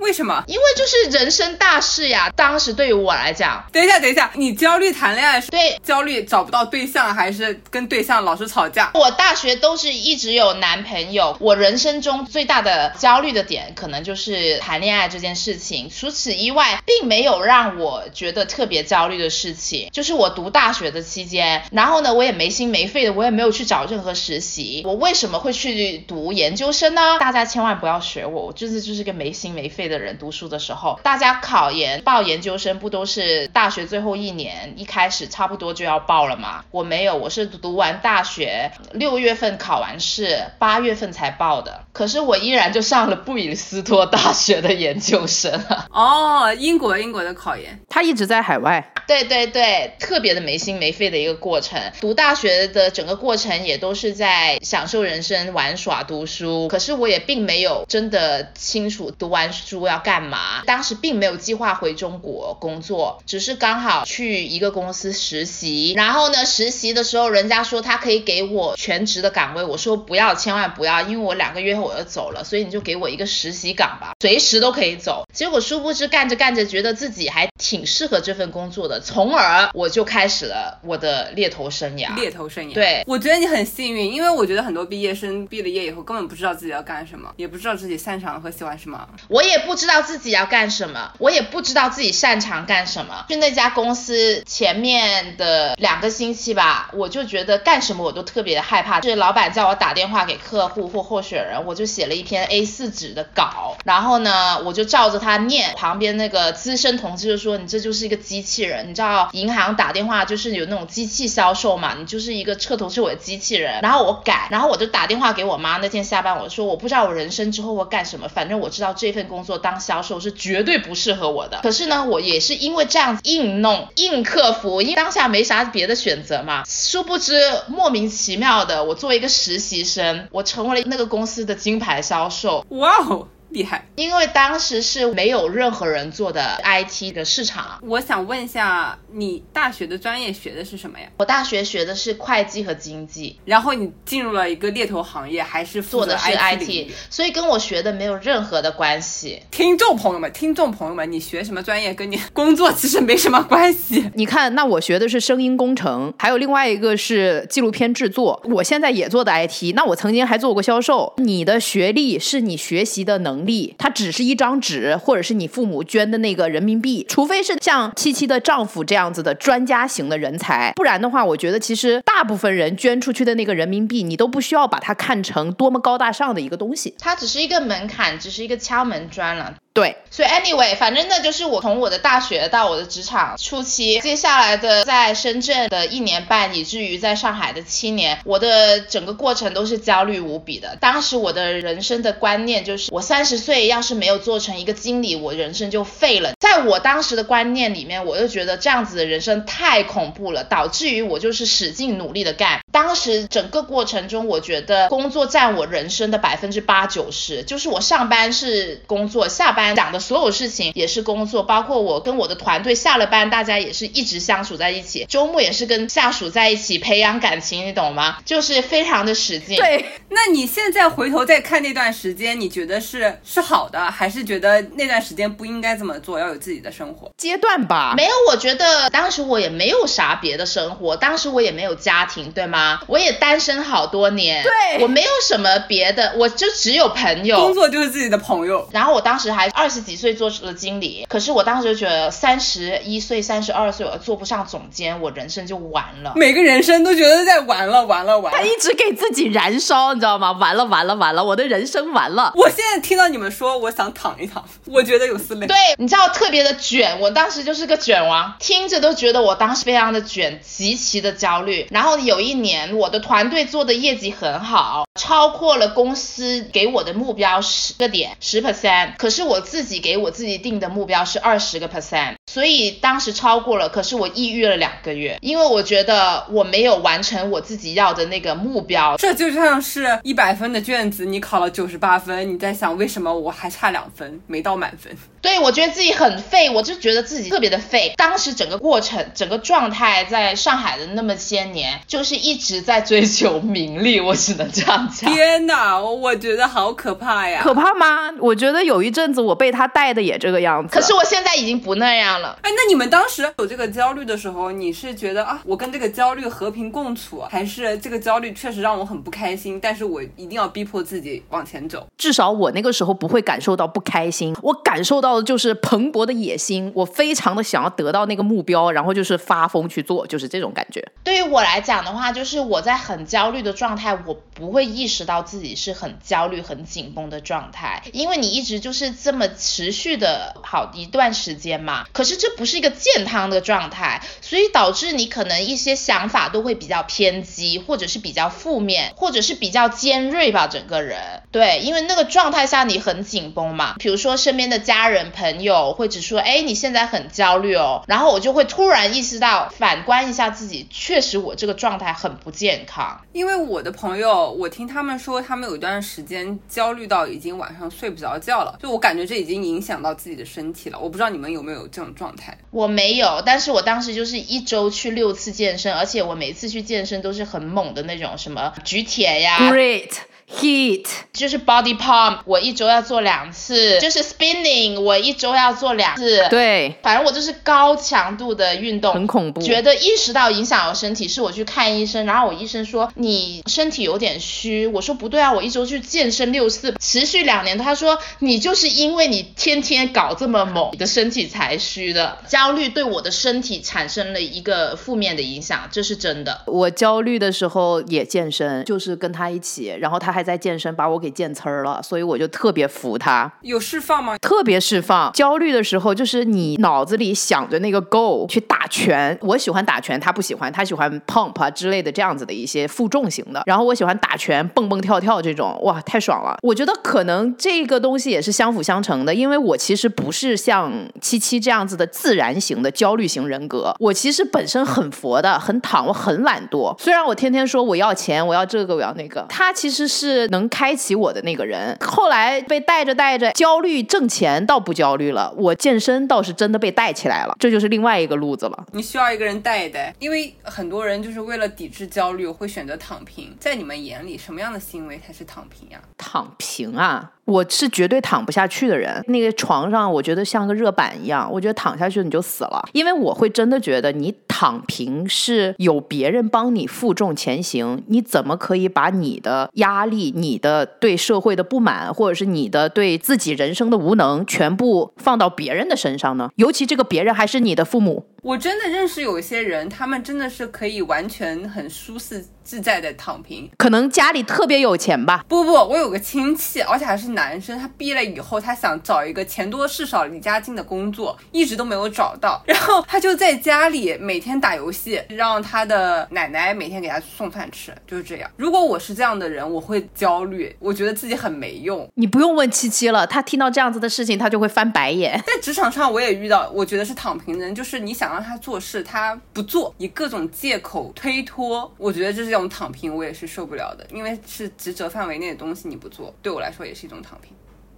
[0.00, 0.42] 为什么？
[0.46, 2.30] 因为就是人生大事呀。
[2.34, 5.50] 当时对于我来讲，等一下，等一下，你焦虑谈恋爱是？
[5.50, 8.90] 对，焦虑找不到对象，还是跟对象老是吵架？
[8.94, 11.36] 我大学都是一直有男朋友。
[11.38, 15.90] 我人生中最大的焦虑的点，可能就是谈恋爱这件事情。
[15.94, 19.90] 除此以外，并没有让我觉得特别焦虑的事情。
[19.92, 24.82] 就是我读大学的期间，然后呢，我也没心没肺的，我也没有去找任何实习。
[24.86, 27.18] 我为什么会去读研究生呢？
[27.18, 29.89] 大家千万不要学我，我真的就是个没心没肺。
[29.89, 36.64] 的人读书的时候，大家考研报研究生不都是大学最后一年，一开始差不多就要报了吗？
[36.70, 41.84] 我没有，我是读完大学六月份考完试，八月份才报的。
[41.92, 45.86] 可是我依然就上了布里斯托大学的研究生啊。
[45.92, 48.92] 哦，英国英国的考研，他一直在海外。
[49.06, 51.80] 对对对，特别的没心没肺的一个过程。
[52.00, 56.68] 读大学的整个过程也都是在享受人生、玩耍、读书。
[56.68, 60.62] 可是我也并没有真的清楚读完书要干嘛。
[60.66, 65.94] 当时并没有计划回中国工作，只是刚好去一个公司实习。
[65.96, 75.24] 然后呢，实习的时候人家说他可以给我全职的岗位，我说不要，千万不要，因为我两个月后我要走了，所以你就给我一个实习岗吧，随时都可以走。
[75.32, 79.00] 结果殊不知干着干着，觉得自己还挺适合这份工作的。
[79.00, 82.14] 从而我就开始了我的猎头生涯。
[82.14, 89.08] 猎头生涯，对我觉得你很幸运，因为我觉得很多毕业生毕了业以后根本不知道自己要干什么，也不知道自己擅长和喜欢什么。
[89.28, 93.24] 我也不不知道自己要干什么，我也不知道自己擅长干什么。
[93.28, 99.00] 去那家公司前面的两个星期吧，我就觉得干什么我都特别的害怕。
[99.00, 105.72] 是老板叫我打电话给客户或候选人，我就写了一篇 A4 纸的稿，然后呢，我就照着他念。
[105.76, 113.80] 旁边那个资深同事就说：“你这就是一个机器人，你知道。”银行打电话就是有那种机器销售嘛，你就是一个彻头彻尾的机器人。
[113.82, 115.76] 然后我改，然后我就打电话给我妈。
[115.76, 121.60] 那天下班我说我不知道我人生之后会干什么，反正我知道这份工作当销售是绝对不适合我的。
[121.62, 126.64] 可是呢，我也是因为这样子硬弄硬克服，因为当下没啥别的选择嘛。
[126.66, 132.64] 殊不知莫名其妙的，我作为一个实习生，我成为了那个公司的金牌销售。
[132.70, 133.28] 哇哦！
[133.50, 137.80] 厉害，因为当时是没有任何人做的 IT 的市场。
[137.82, 141.06] 我想问一下，你大学的专业学的是什么呀？
[141.18, 149.42] 我大学学的是会计和经济，然后你进入了一个猎头行业，还是做的是 IT，所以跟我学的没有任何的关系。
[149.50, 154.08] 听众朋友们，听众朋友们，你学什么专业跟你工作其实没什么关系。
[154.14, 158.40] 你看，那我学的是声音工程，还有另外一个是纪录片制作。
[158.44, 161.12] 我现在也做的 IT，那我曾经还做过销售。
[161.16, 163.39] 你的学历是你学习的能。
[163.46, 179.54] 力，它只是一张纸，或者是你父母捐的那个人民币，除非是像七七的丈夫这样子的专家型的人才，不然的话，我觉得其实大部分人捐出去的那个人民币，你都不需要把它看成多么高大上的一个东西，它只是一个门槛，只是一个敲门砖了。
[179.72, 190.76] 对，所以 anyway，反正呢，就是我从我的大学到我的职场初期，接下来的在深圳的一年半，以至于在上海的七年，我的整个过程都是焦虑无比的。
[190.80, 196.32] 当时我的人生的观念就是，我三十岁要是没有做成一个经理，我人生就废了。
[196.40, 202.58] 在我当时的观念里面，我就觉得这样子的人生太恐怖了，导致于我就是使劲努力的干。
[202.72, 218.18] 当时整个过程中，我觉得工作占我人生的百分之八九十，就是我上班是工作，下班讲的所有事情也是工作，包括我跟我的团队下了班，大家也是一直相处在一起，周末也是跟下属在一起培养感情，你懂吗？
[218.24, 219.56] 就是非常的使劲。
[219.56, 227.94] 对，那你现在回头再看那段时间，你觉得是是好的，还是觉得那段时间不应该这么做，要有自己的生活阶段吧？
[227.96, 232.80] 没有，我觉得当时我也没有啥别的生活，当时我也没有家庭，对吗？
[232.86, 238.68] 我也单身好多年，对我没有什么别的，我就只有朋友，工作就是自己的朋友。
[238.72, 246.14] 然后我当时还二十几岁做了经理，可是我当时就觉得三十一岁、三十二岁我做不上总监，我人生就完了。
[246.16, 248.38] 每个人生都觉得在完了，完了，完了。
[248.38, 250.32] 他一直给自己燃烧，你知道吗？
[250.32, 252.32] 完了，完了，完了，我的人生完了。
[252.34, 255.46] 我现在听到你们说，我想躺一躺，我觉得有丝累。
[255.46, 261.68] 对，你知道特别的卷，我当时就是个卷王，听着都觉得我当时非常的卷，极其的焦虑。
[261.70, 262.40] 然后有一。
[262.40, 268.96] 年我的团队做的业绩很好，超过了公司给我的目标十个点，十 percent。
[268.98, 278.98] 可是我自己给我自己定的目标是二十个 percent，所以当时超过了，可是我抑郁了两个月，因为我觉得我没有完成我自己要的那个目标。
[278.98, 284.94] 这就像是一百分的卷子，你考了九十八分，你在想为什么我还差两分没到满分？
[285.22, 287.92] 对，我觉得自己很废，我就觉得自己特别的废。
[287.96, 295.12] 当时整个过程、整个状态，在上海的那么些年，就是一直在追求名利，我只能这样讲。
[295.12, 297.40] 天哪，我觉得好可怕呀！
[297.42, 298.10] 可怕吗？
[298.18, 300.74] 我觉得有一阵子我被他带的也这个样子。
[300.74, 302.38] 可是我现在已经不那样了。
[302.42, 311.86] 哎，那你们当时有这个焦虑的时候，你是觉得啊，我跟这个焦虑和平共处，还是这个焦虑确实让我很不开心，但是我一定要逼迫自己往前走？
[311.98, 315.10] 至少我那个时候不会感受到不开心，我感受到。
[315.10, 320.80] 的就是蓬勃的野心，我非常的想要得到那个目标，然后就是发疯去做，就是这种感觉。
[321.02, 331.86] 对于我来讲的话，就是我在很焦虑的状态，我不会抑意识到自己是很焦虑、很紧绷的状态，因为你一直就是这么持续的好一段时间嘛。
[331.92, 341.22] 可是这不是一个健康的状态，所以导致你可能一些想法都会比较偏激，或者是比较负面，或者是比较尖锐吧，整个人。
[341.30, 343.74] 对，因为那个状态下你很紧绷嘛。
[343.78, 353.00] 比如说身边的家人朋友会只说，哎，你现在很焦虑哦，然后我就会突然意识到，反观一下自己，确实我这个状态很不健康。
[353.12, 360.78] 因为我的朋友，我他们说，他们有一段时间焦虑到已经晚上睡不着觉了，就我感觉这已经影响到自己的身体了。
[360.78, 362.36] 我不知道你们有没有这种状态？
[362.50, 369.50] 我没有，但是我当时就是一周去六次健身，而且我每次去健身都是很猛的那种，什么举铁呀。
[369.50, 369.90] Great。
[370.38, 376.24] Heat 就是 body pump，我一周要做两次，就是 spinning，我一周要做两次。
[376.30, 379.42] 对，反正我就是高强度的运动，很恐怖。
[379.42, 392.16] 觉得意识到影响我身体，是我去看医生，然后我医生说你身体有点虚，我说不对啊，我一周去健身六次，持续两年，他说你就是因为你天天搞这么猛，你的身体才虚的。
[392.28, 396.42] 焦虑对我的身体产生了一个负面的影响，这是真的。
[396.46, 400.19] 我焦虑的时候也健身，就是跟他一起，然后他还。
[400.20, 403.32] 还在健身，把我给健呲儿了，所以我就特别服他。
[403.40, 404.18] 有释放吗？
[404.18, 405.10] 特别释放。
[405.14, 409.18] 焦虑的时候，就是你脑子里想着那个 goal 去打拳。
[409.22, 413.42] 我喜欢打拳，他不喜欢，他喜欢 pump 啊之类的这样子的一些负重型的。
[413.46, 416.36] 然后我喜欢打拳，蹦蹦跳跳这种，哇，太爽了。
[416.42, 426.78] 我觉得可能这个东西也是相辅相成的，因为我其实不是像七七这样子的自然型的焦虑型人格，我其实本身很佛的，很躺，我很懒惰。
[426.78, 430.09] 虽然我天天说我要钱，我要这个，我要那个，他其实是。
[430.10, 438.66] 是能开启我的那个人，后来被带着带着焦虑挣钱倒不焦虑了，我健身倒是真的被带起来了，这就是另外一个路子了。
[438.72, 443.34] 你需要一个人带一带，因为很多人就是为了抵制焦虑会选择躺平。
[443.38, 445.80] 在你们眼里，什么样的行为才是躺平呀？
[445.96, 447.12] 躺平啊！
[447.30, 466.28] 我是绝对躺不下去的人，那个床上我觉得像个热板一样，我觉得躺下去你就死了，因为我会真的觉得你躺平是有别人帮你负重前行，你怎么可以把你的压力、你的对社会的不满，或者是你的对自己人生的无能，全部放到别人的身上呢？
[466.34, 468.04] 尤其这个别人还是你的父母。
[468.22, 475.24] 我真的认识有一些人，他们真的是可以完全很舒适自在的躺平，可能家里特别有钱吧？
[475.26, 488.30] 不不，我有个亲戚，而且还是男生，他毕业了以后，他想找一个钱多事少、离家近的工作，一直都没有找到，然后他就在家里每天打游戏，让他的奶奶每天给他送饭吃，就是这样。
[488.36, 491.88] 如果我是这样的人，我会焦虑，我觉得自己很没用。
[491.94, 495.22] 你不用问七七了，他听到这样子的事情，他就会翻白眼。
[495.26, 498.09] 在职场上，我也遇到，我觉得是躺平的人，就是你想。
[498.12, 507.32] 让他做事，他不做，以各种借口推脱，我觉得这是一种躺平，我也是受不了的，因为是职责范围内的东西你不做，对我来说也是一种躺平。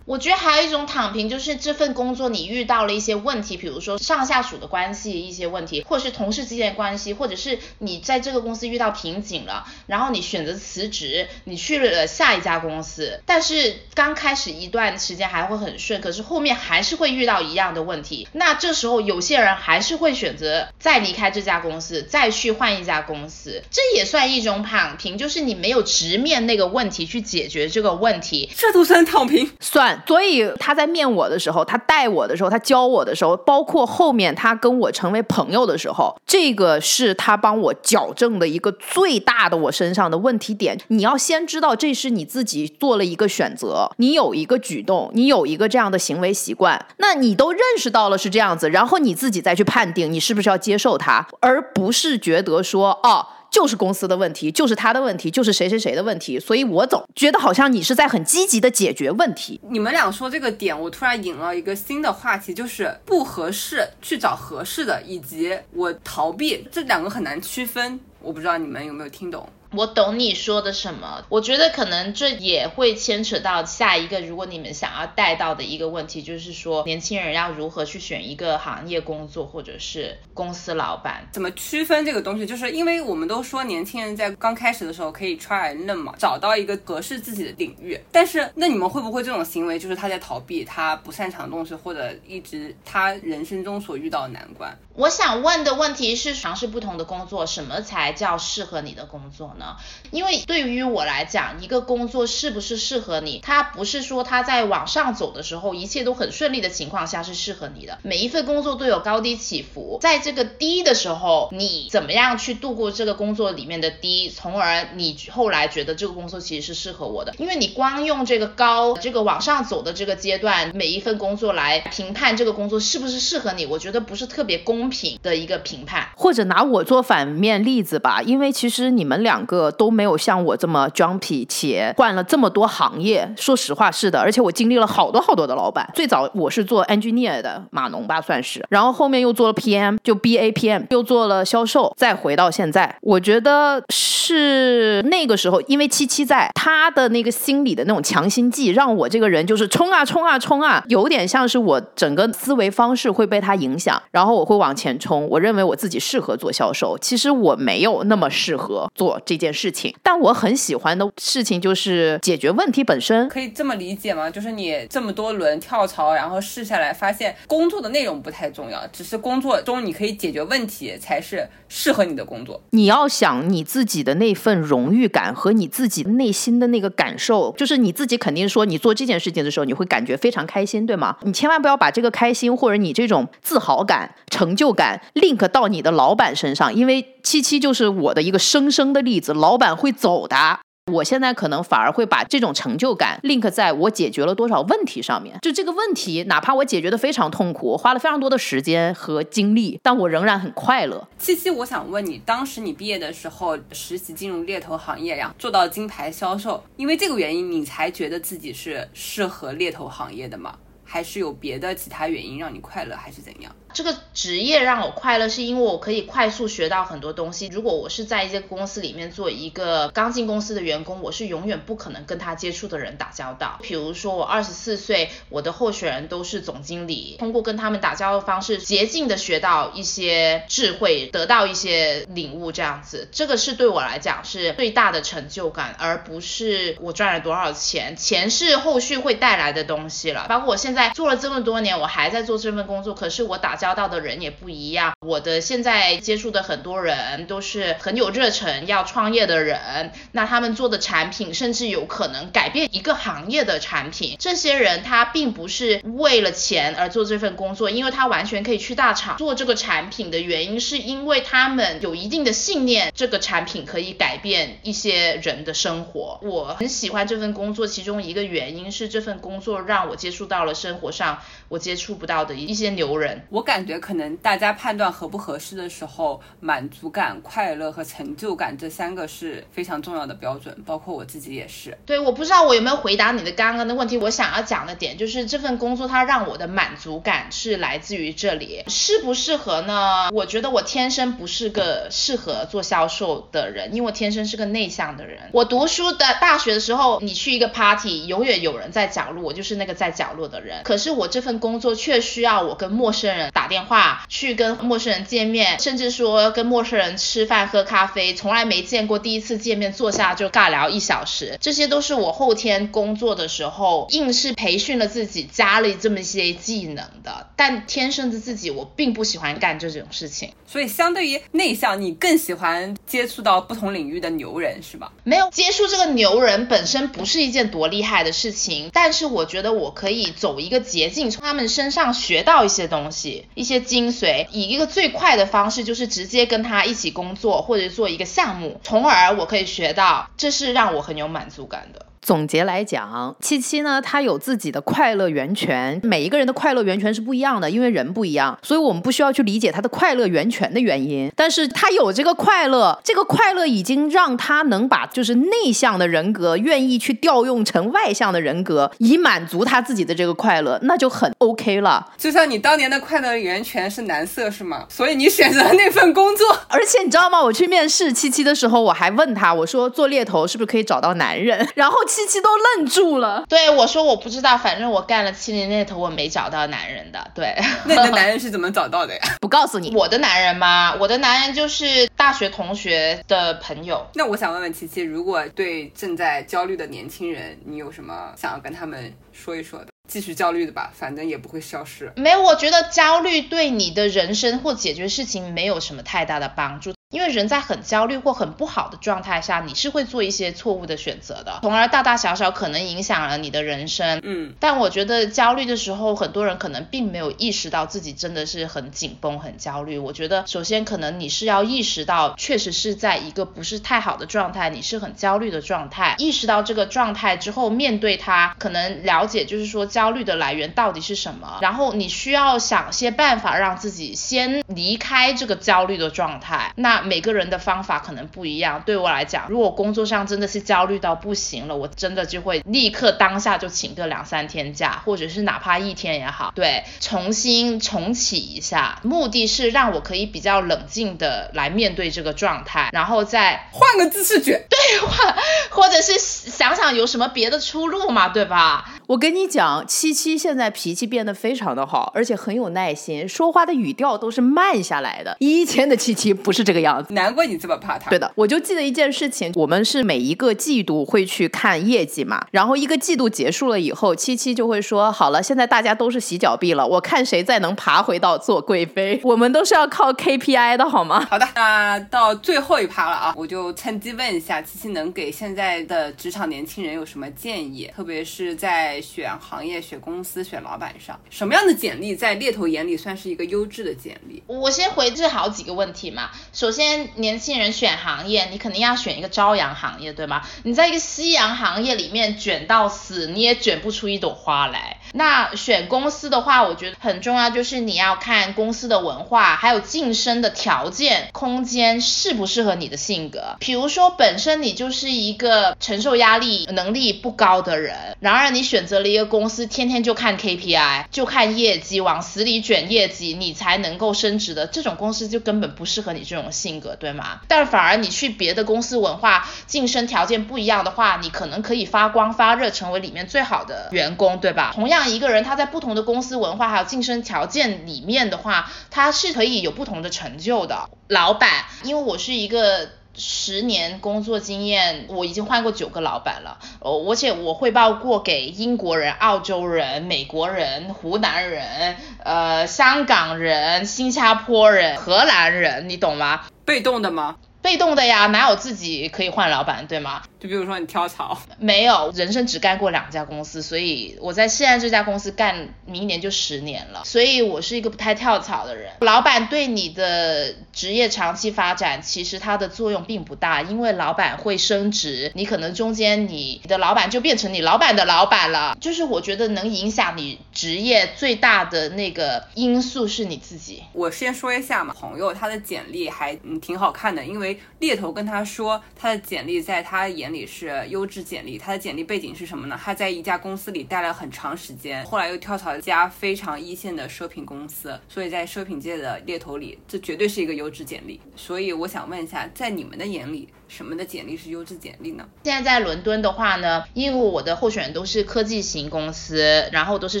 [0.04, 29.91] 我觉得还有一种躺平，就是这份工作你遇到了一些问题，比如说上下属的关系一些问题，或者是同事之间的关系，或者是你在这个公司遇到瓶颈了，然后你选择辞职，你去了下一家公司，但是刚开始一段时间还会很顺，可是后面还是会遇到一样的问题，那这时候有些人还是会选择再离开这家公司，再去换一家公司，这也算一种躺平，就是你没有直面那个问题去解决这个问题，这都算躺平，算。
[30.06, 40.78] 所以他在面我的时候，他带我的时候，他教我的时候，包括后面他跟我成为朋友的时候，这个是他帮我矫正的一个最大的我身上的问题点。
[40.88, 53.26] 你要先知道这是你自己做了一个选择，你有一个举动，你有一个这样的行为习惯，那你都认识到了是这样子，然后你自己再去判定你是不是要接受它，而不是觉得说哦。
[53.52, 59.60] 就是公司的问题，就是他的问题，就是谁谁谁的问题，所以我总觉得好像你是在很积极的解决问题。
[59.70, 68.00] 你们俩说这个点，我突然引了一个新的话题，就是不合适去找合适的，以及我逃避这两个很难区分。
[68.20, 69.46] 我不知道你们有没有听懂。
[69.74, 82.44] 我懂你说的什么，我觉得可能这也会牵扯到下一个，如果你们想要带到的一个问题，就是说年轻人要如何去选一个行业工作，或者是公司老板，怎么区分这个东西？
[82.44, 87.98] 就是因为我们都说年轻人在刚开始的时候可以 try and learn 嘛，找到一个合适自己的领域。
[88.12, 94.76] 但是那你们会不会这种行为就是他在逃避他不擅长的东西，或者一直他人生中所遇到的难关？
[94.94, 99.61] 我想问的问题是，尝试不同的工作，什么才叫适合你的工作呢？
[99.62, 99.76] 呢？
[100.10, 107.98] 因为对于我来讲，一个工作是不是适合你，它不是说它在往上走的时候一切都很顺利的情况下是适合你的。
[108.02, 117.32] 每一份工作都有高低起伏，在这个低的时候，你怎么样去度过这个工作里面的低，从而你后来觉得这个工作其实是适合我的。
[117.38, 126.08] 因为你光用这个高这个往上走的这个阶段，每一份工作来评判这个工作是不是适合你，我觉得不是特别公平的一个评判。
[126.16, 133.30] 或者拿我做反面例子吧，因为其实你们两个个都没有像我这么 jumpy，且换了这么多行业。
[133.36, 135.86] 说实话是的，而且我经历了好多好多的老板。
[135.94, 155.28] 最早我是做 engineer 的码农吧，算是，然后后面又做了 PM，就 BA PM，又做了销售，再回到现在，我觉得是那个时候，因为七七在，他的那个心理的那种强心剂，让我这个人就是冲啊冲啊冲啊，有点像是我整个思维方式会被他影响，然后我会往前冲。
[155.28, 163.28] 我认为我自己适合做销售，其实我没有那么适合做这件事情，但我很喜欢的事情就是解决问题本身。
[163.28, 164.30] 可以这么理解吗？
[164.30, 172.62] 就是你这么多轮跳槽，然后试下来，发现工作的内容不太重要，只是工作中你可以解决问题才是适合你的工作。
[172.70, 181.16] 你要想你自己的那份荣誉感和你自己内心的那个感受，就是你自己肯定说你做这件事情的时候，你会感觉非常开心，对吗？
[181.22, 190.60] 你千万不要把这个开心或者你这种自豪感、成就感 link 到你的老板身上，因为七七就是我的一个生生的例子，老板会走的。
[190.92, 195.38] 我现在可能反而会把这种成就感 link 在我解决了多少问题上面。
[195.40, 201.06] 就这个问题，哪怕我解决的非常痛苦，我花了非常多的时间和精力，但我仍然很快乐。
[201.18, 210.56] 七七，我想问你，当时你毕业的时候实习进入猎头行业呀，做到金牌销售，因为这个原因你才觉得自己是适合猎头行业的吗？
[210.84, 213.50] 还是有别的其他原因让你快乐，还是怎样？
[213.72, 217.46] 这个职业让我快乐，是因为我可以快速学到很多东西。
[217.48, 223.58] 如果我是在一些公司里面做一个刚进公司的员工，我是永远不可能跟他接触的人打交道。
[223.62, 240.26] 比如说我二十四岁，我的候选人都是总经理，通过跟他们打交道的方式，捷径的学到一些智慧，得到一些领悟，这样子，这个是对我来讲是最大的成就感，而不是我赚了多少钱，钱是后续会带来的东西了。
[240.28, 243.61] 包括我现在做了这么多年，我还在做这份工作，可是我打。
[243.62, 254.16] 交到的人也不一样，我的现在接触的很多人都是很有热忱要创业的人，那他们做的产品甚至有可能改变一个行业的产品。
[254.18, 266.18] 这些人他并不是为了钱而做这份工作，因为他完全可以去大厂做这个产品的原因，是因为他们有一定的信念，这个产品可以改变一些人的生活。
[266.22, 273.24] 我很喜欢这份工作，其中一个原因是这份工作让我接触到了生活上我接触不到的一些牛人。
[273.30, 273.51] 我感。
[273.52, 281.76] 感觉可能大家判断合不合适的时候，满足感、快乐和成就感这三个是非常重要的标准，包括我自己也是。
[281.84, 283.98] 对，我不知道我有没有回答你的刚刚的问题。
[283.98, 290.08] 我想要讲的点就是这份工作它让我的满足感是来自于这里，适不适合呢？
[290.12, 295.28] 我觉得我天生不是个适合做销售的人，因为我天生是个内向的人。
[295.30, 300.62] 我读书的大学的时候，你去一个 party，永远有人在角落，我就是那个在角落的人。
[300.64, 303.41] 可是我这份工作却需要我跟陌生人打。
[303.42, 317.30] 打电话去跟陌生人见面，甚至说跟陌生人吃饭喝咖啡，从来没见过，第一次见面坐下就尬聊一小时，这些都是我后天工作的时候硬是培训了自己，加了这么一些技能的。
[317.34, 320.32] 但天生的自己，我并不喜欢干这种事情。
[320.46, 324.92] 所以相对于内向，你更喜欢接触到不同领域的牛人，是吧？
[325.02, 333.26] 没有接触这个牛人本身不是一件多厉害的事情，但是我觉得我可以走一个捷径，从他们身上学到一些东西。
[333.34, 341.86] 一些精髓，以一个最快的方式，就是直接跟他一起工作或者做一个项目，从而我可以学到，这是让我很有满足感的。
[342.02, 345.80] 总结来讲，七七呢，他有自己的快乐源泉。
[345.84, 351.10] 每一个人的快乐源泉是不一样的，因为人不一样，所以我们不需要去理解他的快乐源泉的原因。
[351.14, 361.92] 但是他有这个快乐，这个快乐已经让他能把就是内向的人格愿意去调用成外向的人格，以满足他自己的这个快乐，那就很 OK 了。
[361.96, 364.66] 就像你当年的快乐源泉是男色是吗？
[364.68, 366.36] 所以你选择了那份工作。
[366.48, 367.22] 而且你知道吗？
[367.22, 371.46] 我去面试七七的时候，我还问他，我说做猎头是不是可以找到男人？
[371.54, 371.76] 然后。
[371.92, 377.10] 七七都愣住了，对我说我不知道，反正我干了七年猎头，我没找到男人的。
[377.14, 377.36] 对，
[377.66, 379.00] 那你的男人是怎么找到的呀？
[379.20, 379.76] 不告诉你。
[379.76, 380.74] 我的男人吗？
[380.80, 383.86] 我的男人就是大学同学的朋友。
[383.94, 389.66] 那我想问问七七，如果对正在焦虑的年轻人，你有什么想要跟他们说一说的？
[389.86, 391.92] 继续焦虑的吧，反正也不会消失。
[391.96, 396.72] 没有，我觉得焦虑对你的人生或解决事情没有什么太大的帮助。
[396.92, 404.00] 因为人在很焦虑或很不好的状态下，你是会做一些错误的选择的，从而大大小小可能影响了你的人生。
[404.04, 409.78] 嗯，但我觉得焦虑的时候，很多人可能并没有意识到自己真的是很紧绷、很焦虑。
[409.78, 415.94] 我觉得首先可能你是要意识到，确实是在一个不是太好的状态，你是很焦虑的状态。
[415.96, 426.52] 意识到这个状态之后，面对它，可能了解就是说焦虑的来源到底是什么，然后你需要想些办法让自己先离开这个焦虑的状态。
[426.56, 428.62] 那每个人的方法可能不一样。
[428.64, 444.40] 对我来讲，如果工作上真的是焦虑到不行了，我真的就会立刻当下就请个两三天假，或者是哪怕一天也好，对，重新重启一下，目的是让我可以比较冷静的来面对这个状态，然后再换个姿势卷。
[444.48, 445.14] 对换，
[445.50, 448.64] 或者是想想有什么别的出路嘛，对吧？
[448.86, 455.16] 我跟你讲，七七现在脾气变得非常的好，而且很有耐心，说话的语调都是慢下来的。
[455.18, 456.94] 以前的七七不是这个样子。
[456.94, 457.90] 难怪你这么怕他。
[457.90, 469.00] 对的，我就记得一件事情，我们是每一个季度会去看业绩嘛，然后一个季度结束了以后，七七就会说：“好了，现在大家都是洗脚币了，我看谁再能爬回到做贵妃。
[469.02, 477.70] 我们都是要靠 KPI 的好吗？”好的，那到最后一趴了啊，我就趁机问一下，七七能给现在的职场年轻人有什么建议？
[477.74, 484.22] 特别是在选行业、选公司、选老板上，什么样的简历在猎头眼里算是一个优质的简历？
[484.26, 486.10] 我先回这好几个问题嘛。
[486.32, 490.22] 首先，年轻人选行业，你肯定要选一个朝阳行业，对吗？
[490.44, 494.78] 你在一个夕阳行业里面卷到死，你也卷不出一朵花来。
[494.92, 503.36] 那选公司的话，我觉得很重要，就是你要看公司的文化，还有晋升的条件、空间适不适合你的性格。
[503.40, 517.20] 比如说，本身你就是一个承受压力能力不高的人，然而你选择了一个公司，天天就看 KPI，就看业绩，往死里卷业绩，你才能够升职的，这种公司就根本不适合你这种性格，对吗？
[517.28, 524.52] 但反而你去别的公司，文化晋升条件不一样的话，你可能可以发光发热，成为里面最好的员工，对吧？
[524.54, 530.68] 同样一个人他在不同的公司文化还有晋升条件里面的话，他是可以有不同的成就的。
[530.88, 531.30] 老板，
[531.64, 532.68] 因为我是一个。
[532.94, 541.74] 十年工作经验，我已经换过九个老板了，哦，而且我汇报过给英国人、澳洲人、美国人、湖南人、
[542.04, 546.26] 呃香港人、新加坡人、荷兰人，你懂吗？
[546.44, 547.16] 被动的吗？
[547.40, 550.02] 被动的呀，哪有自己可以换老板，对吗？
[550.22, 558.70] 就比如说你跳槽，没有，人生只干过两家公司，所以我在现在这家公司干，明年就十年了，所以我是一个不太跳槽的人。
[558.82, 568.56] 老板对你的职业长期发展，其实它的作用并不大，因为老板会升职，你可能中间你的老板就变成你老板的老板了。
[568.60, 573.60] 就是我觉得能影响你职业最大的那个因素是你自己。
[573.72, 582.58] 我先说一下嘛，朋友他的简历还嗯挺好看的，因为猎头跟他说他的简历在他眼里是优质简历，他的简历背景是什么呢？
[582.62, 591.00] 他在一家公司里待了很长时间，后来又跳槽一家非常一线的奢品公司，所以在奢品界的猎头里，这绝对是一个优质简历。
[591.16, 595.04] 所以我想问一下，在你们的眼里，什么的简历是优质简历呢？
[595.24, 600.00] 现在在伦敦的话呢，因为我的候选人都是科技型公司，然后都是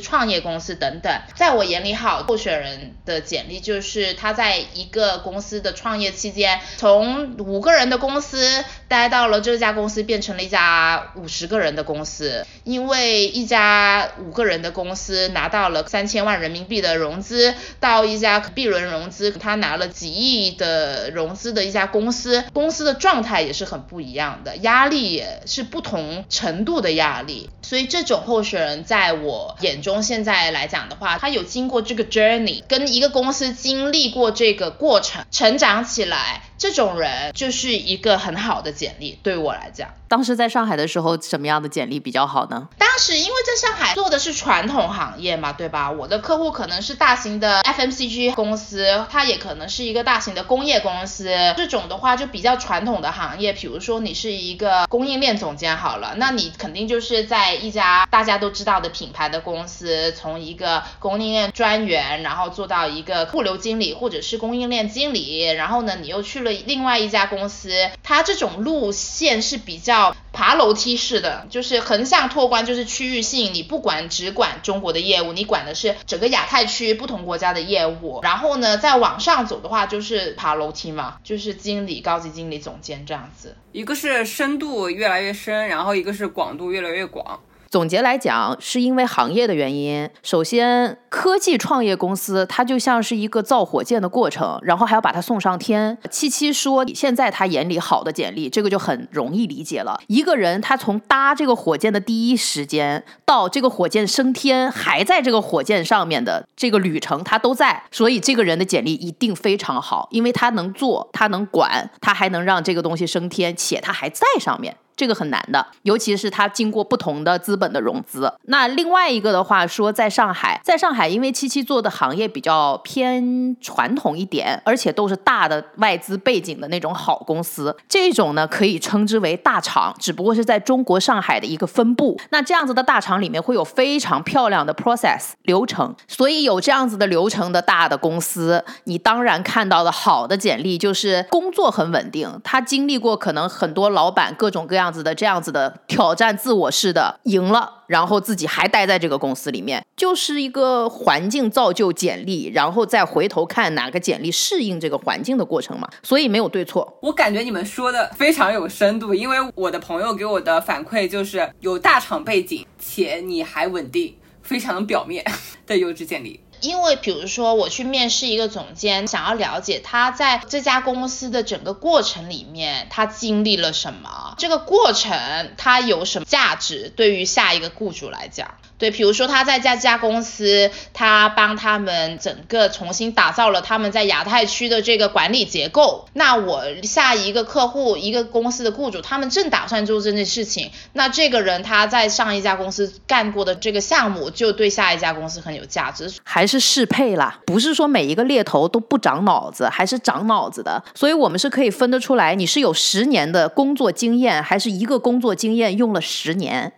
[0.00, 27.50] 创业公司等等，在我眼里，好候选人的简历就是他在一个公司的创业期间，从五个人的公司待到了这家公司变成了一家五十个人的公司，因为一家五个人的公司拿到了三千万人民币的融资，到一家 B 轮融资，他拿了几亿的融资的一家公司，公司的状态也是很不一样的，压力也是不同程度的压力。
[27.62, 39.94] 所以这种候选人在我眼中现在来讲的话，他有经过这个 journey，跟一个公司经历过这个过程，成长起来，这种人就是一个很好的简历，对我来讲。
[40.12, 42.68] 当时在上海的时候，什么样的简历比较好呢？
[42.76, 45.90] 当时因为在上海做的是传统行业嘛，对吧？
[45.90, 51.34] 我的客户可能是大型的 FMCG 公司，它也可能是一个大型的工业公司。
[51.56, 70.01] 这种的话就比较传统的行业，比如说你是一个供应链总监好了，那你肯定就是在一家大家都知道的品牌的公司，从一个供应链专员，然后做到一个物流经理或者是供应链经理，然后呢，你又去了另外一家公司，它这种路线是比较。
[70.32, 73.52] 爬楼梯式的，就是横向拓宽，就是区域性。
[73.52, 78.20] 你不管只管中国的业务，你管的是整个亚太区不同国家的业务。
[78.22, 83.56] 然后呢，再往上走的话，就是爬楼梯嘛，就是经理、高级经理、总监这样子。
[83.72, 87.40] 一个是深度越来越深，然后一个是广度越来越广。
[87.72, 90.06] 总结来讲，是因为行业的原因。
[90.22, 95.96] 首先，科技创业公司它就像是一个造火箭的过程，然后还要把它送上天。
[96.10, 99.98] 七七说，现在他眼里好的简历，这个就很容易理解了。
[100.08, 107.84] 一个人他从搭这个火箭的第一时间到这个火箭升天，还在这个火箭上面的这个旅程，他都在。
[107.90, 114.76] 所以这个人的简历一定非常好，因为他能做，他能管，他还能让这个东西升天，且他还在上面。
[114.94, 118.32] 这个很难的，尤其是它经过不同的资本的融资。
[118.44, 132.20] 那另外一个的话说，在上海，在上海，因为七七做的行业比较偏传统一点，而且都是大的外资背景的那种好公司，这种呢可以称之为大厂，只不过是在中国上海的一个分部。
[132.30, 144.91] 那这样子的大厂里面会有非常漂亮的 process 流程，所以有这样子的流程的大的公司，你当然看到的好的简历就是工作很稳定，他经历过可能很多老板各种各样。
[144.92, 155.88] 子的这样子的挑战自我式的赢了，然后自己还待在这个公司里面，就是一个环境造就简历，然后再回头看哪个简历适应这个环境的过程嘛。
[156.02, 156.98] 所以没有对错。
[157.00, 165.24] 我感觉你们说的非常有深度，因为我的朋友给我的反馈就是有大厂背景且你还稳定，非常表面
[165.66, 166.40] 的优质简历。
[166.62, 178.54] 因为比如说我去面试一个总监，想要了解他在这家公司的整个过程里面，他经历了什么，这个过程他有什么价值，对于下一个雇主来讲。
[178.82, 186.04] 对，比如说他在这家公司，他帮他们整个重新打造了他们在亚太区的这个管理结构。
[186.14, 190.68] 那我下一个客户，一个公司的雇主，他们正打算做这件事情。
[190.94, 196.12] 那这个人他在上一家公司干过的这个项目，就对下一家公司很有价值。
[196.24, 200.82] 还是适配啦，不是说每一个猎头都不长脑子，还是长脑子的。
[200.92, 206.72] 所以我们是可以分得出来，你是有十年的工作经验，还是一个工作经验用了十年。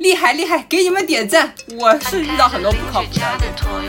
[0.00, 1.52] 厉害厉害，给你们点赞！
[1.78, 3.20] 我是遇到很多不靠谱的，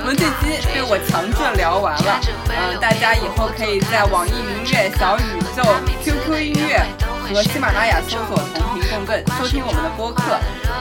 [0.01, 2.20] 我们这期被我强制聊完了。
[2.49, 5.22] 嗯，大家以后可以在网易云音乐、小宇
[5.55, 5.64] 宙、
[6.03, 6.84] QQ 音乐
[7.34, 10.38] 和喜马拉雅搜索“同频共振”收听我们的播客，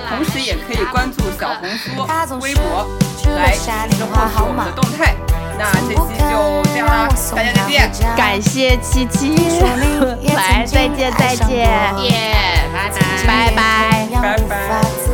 [0.08, 1.94] 同时也可以关注小红书、
[2.40, 2.90] 微博
[3.38, 5.14] 来实时获取我们的动态。
[5.56, 7.06] 那这期就这样啦，
[7.36, 8.16] 大家再见！
[8.16, 9.36] 感谢七七，
[10.34, 11.70] 来再见再见，
[12.02, 12.34] 耶，
[13.24, 14.76] 拜 拜拜拜。
[14.88, 15.09] 谁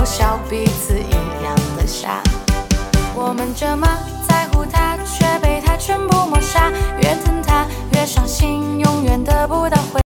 [0.00, 2.22] 后笑彼此一样的傻。
[3.14, 3.86] 我们这么
[4.26, 6.72] 在乎他，却被他全部抹杀。
[7.02, 9.98] 越疼他越伤心，永远得不到回。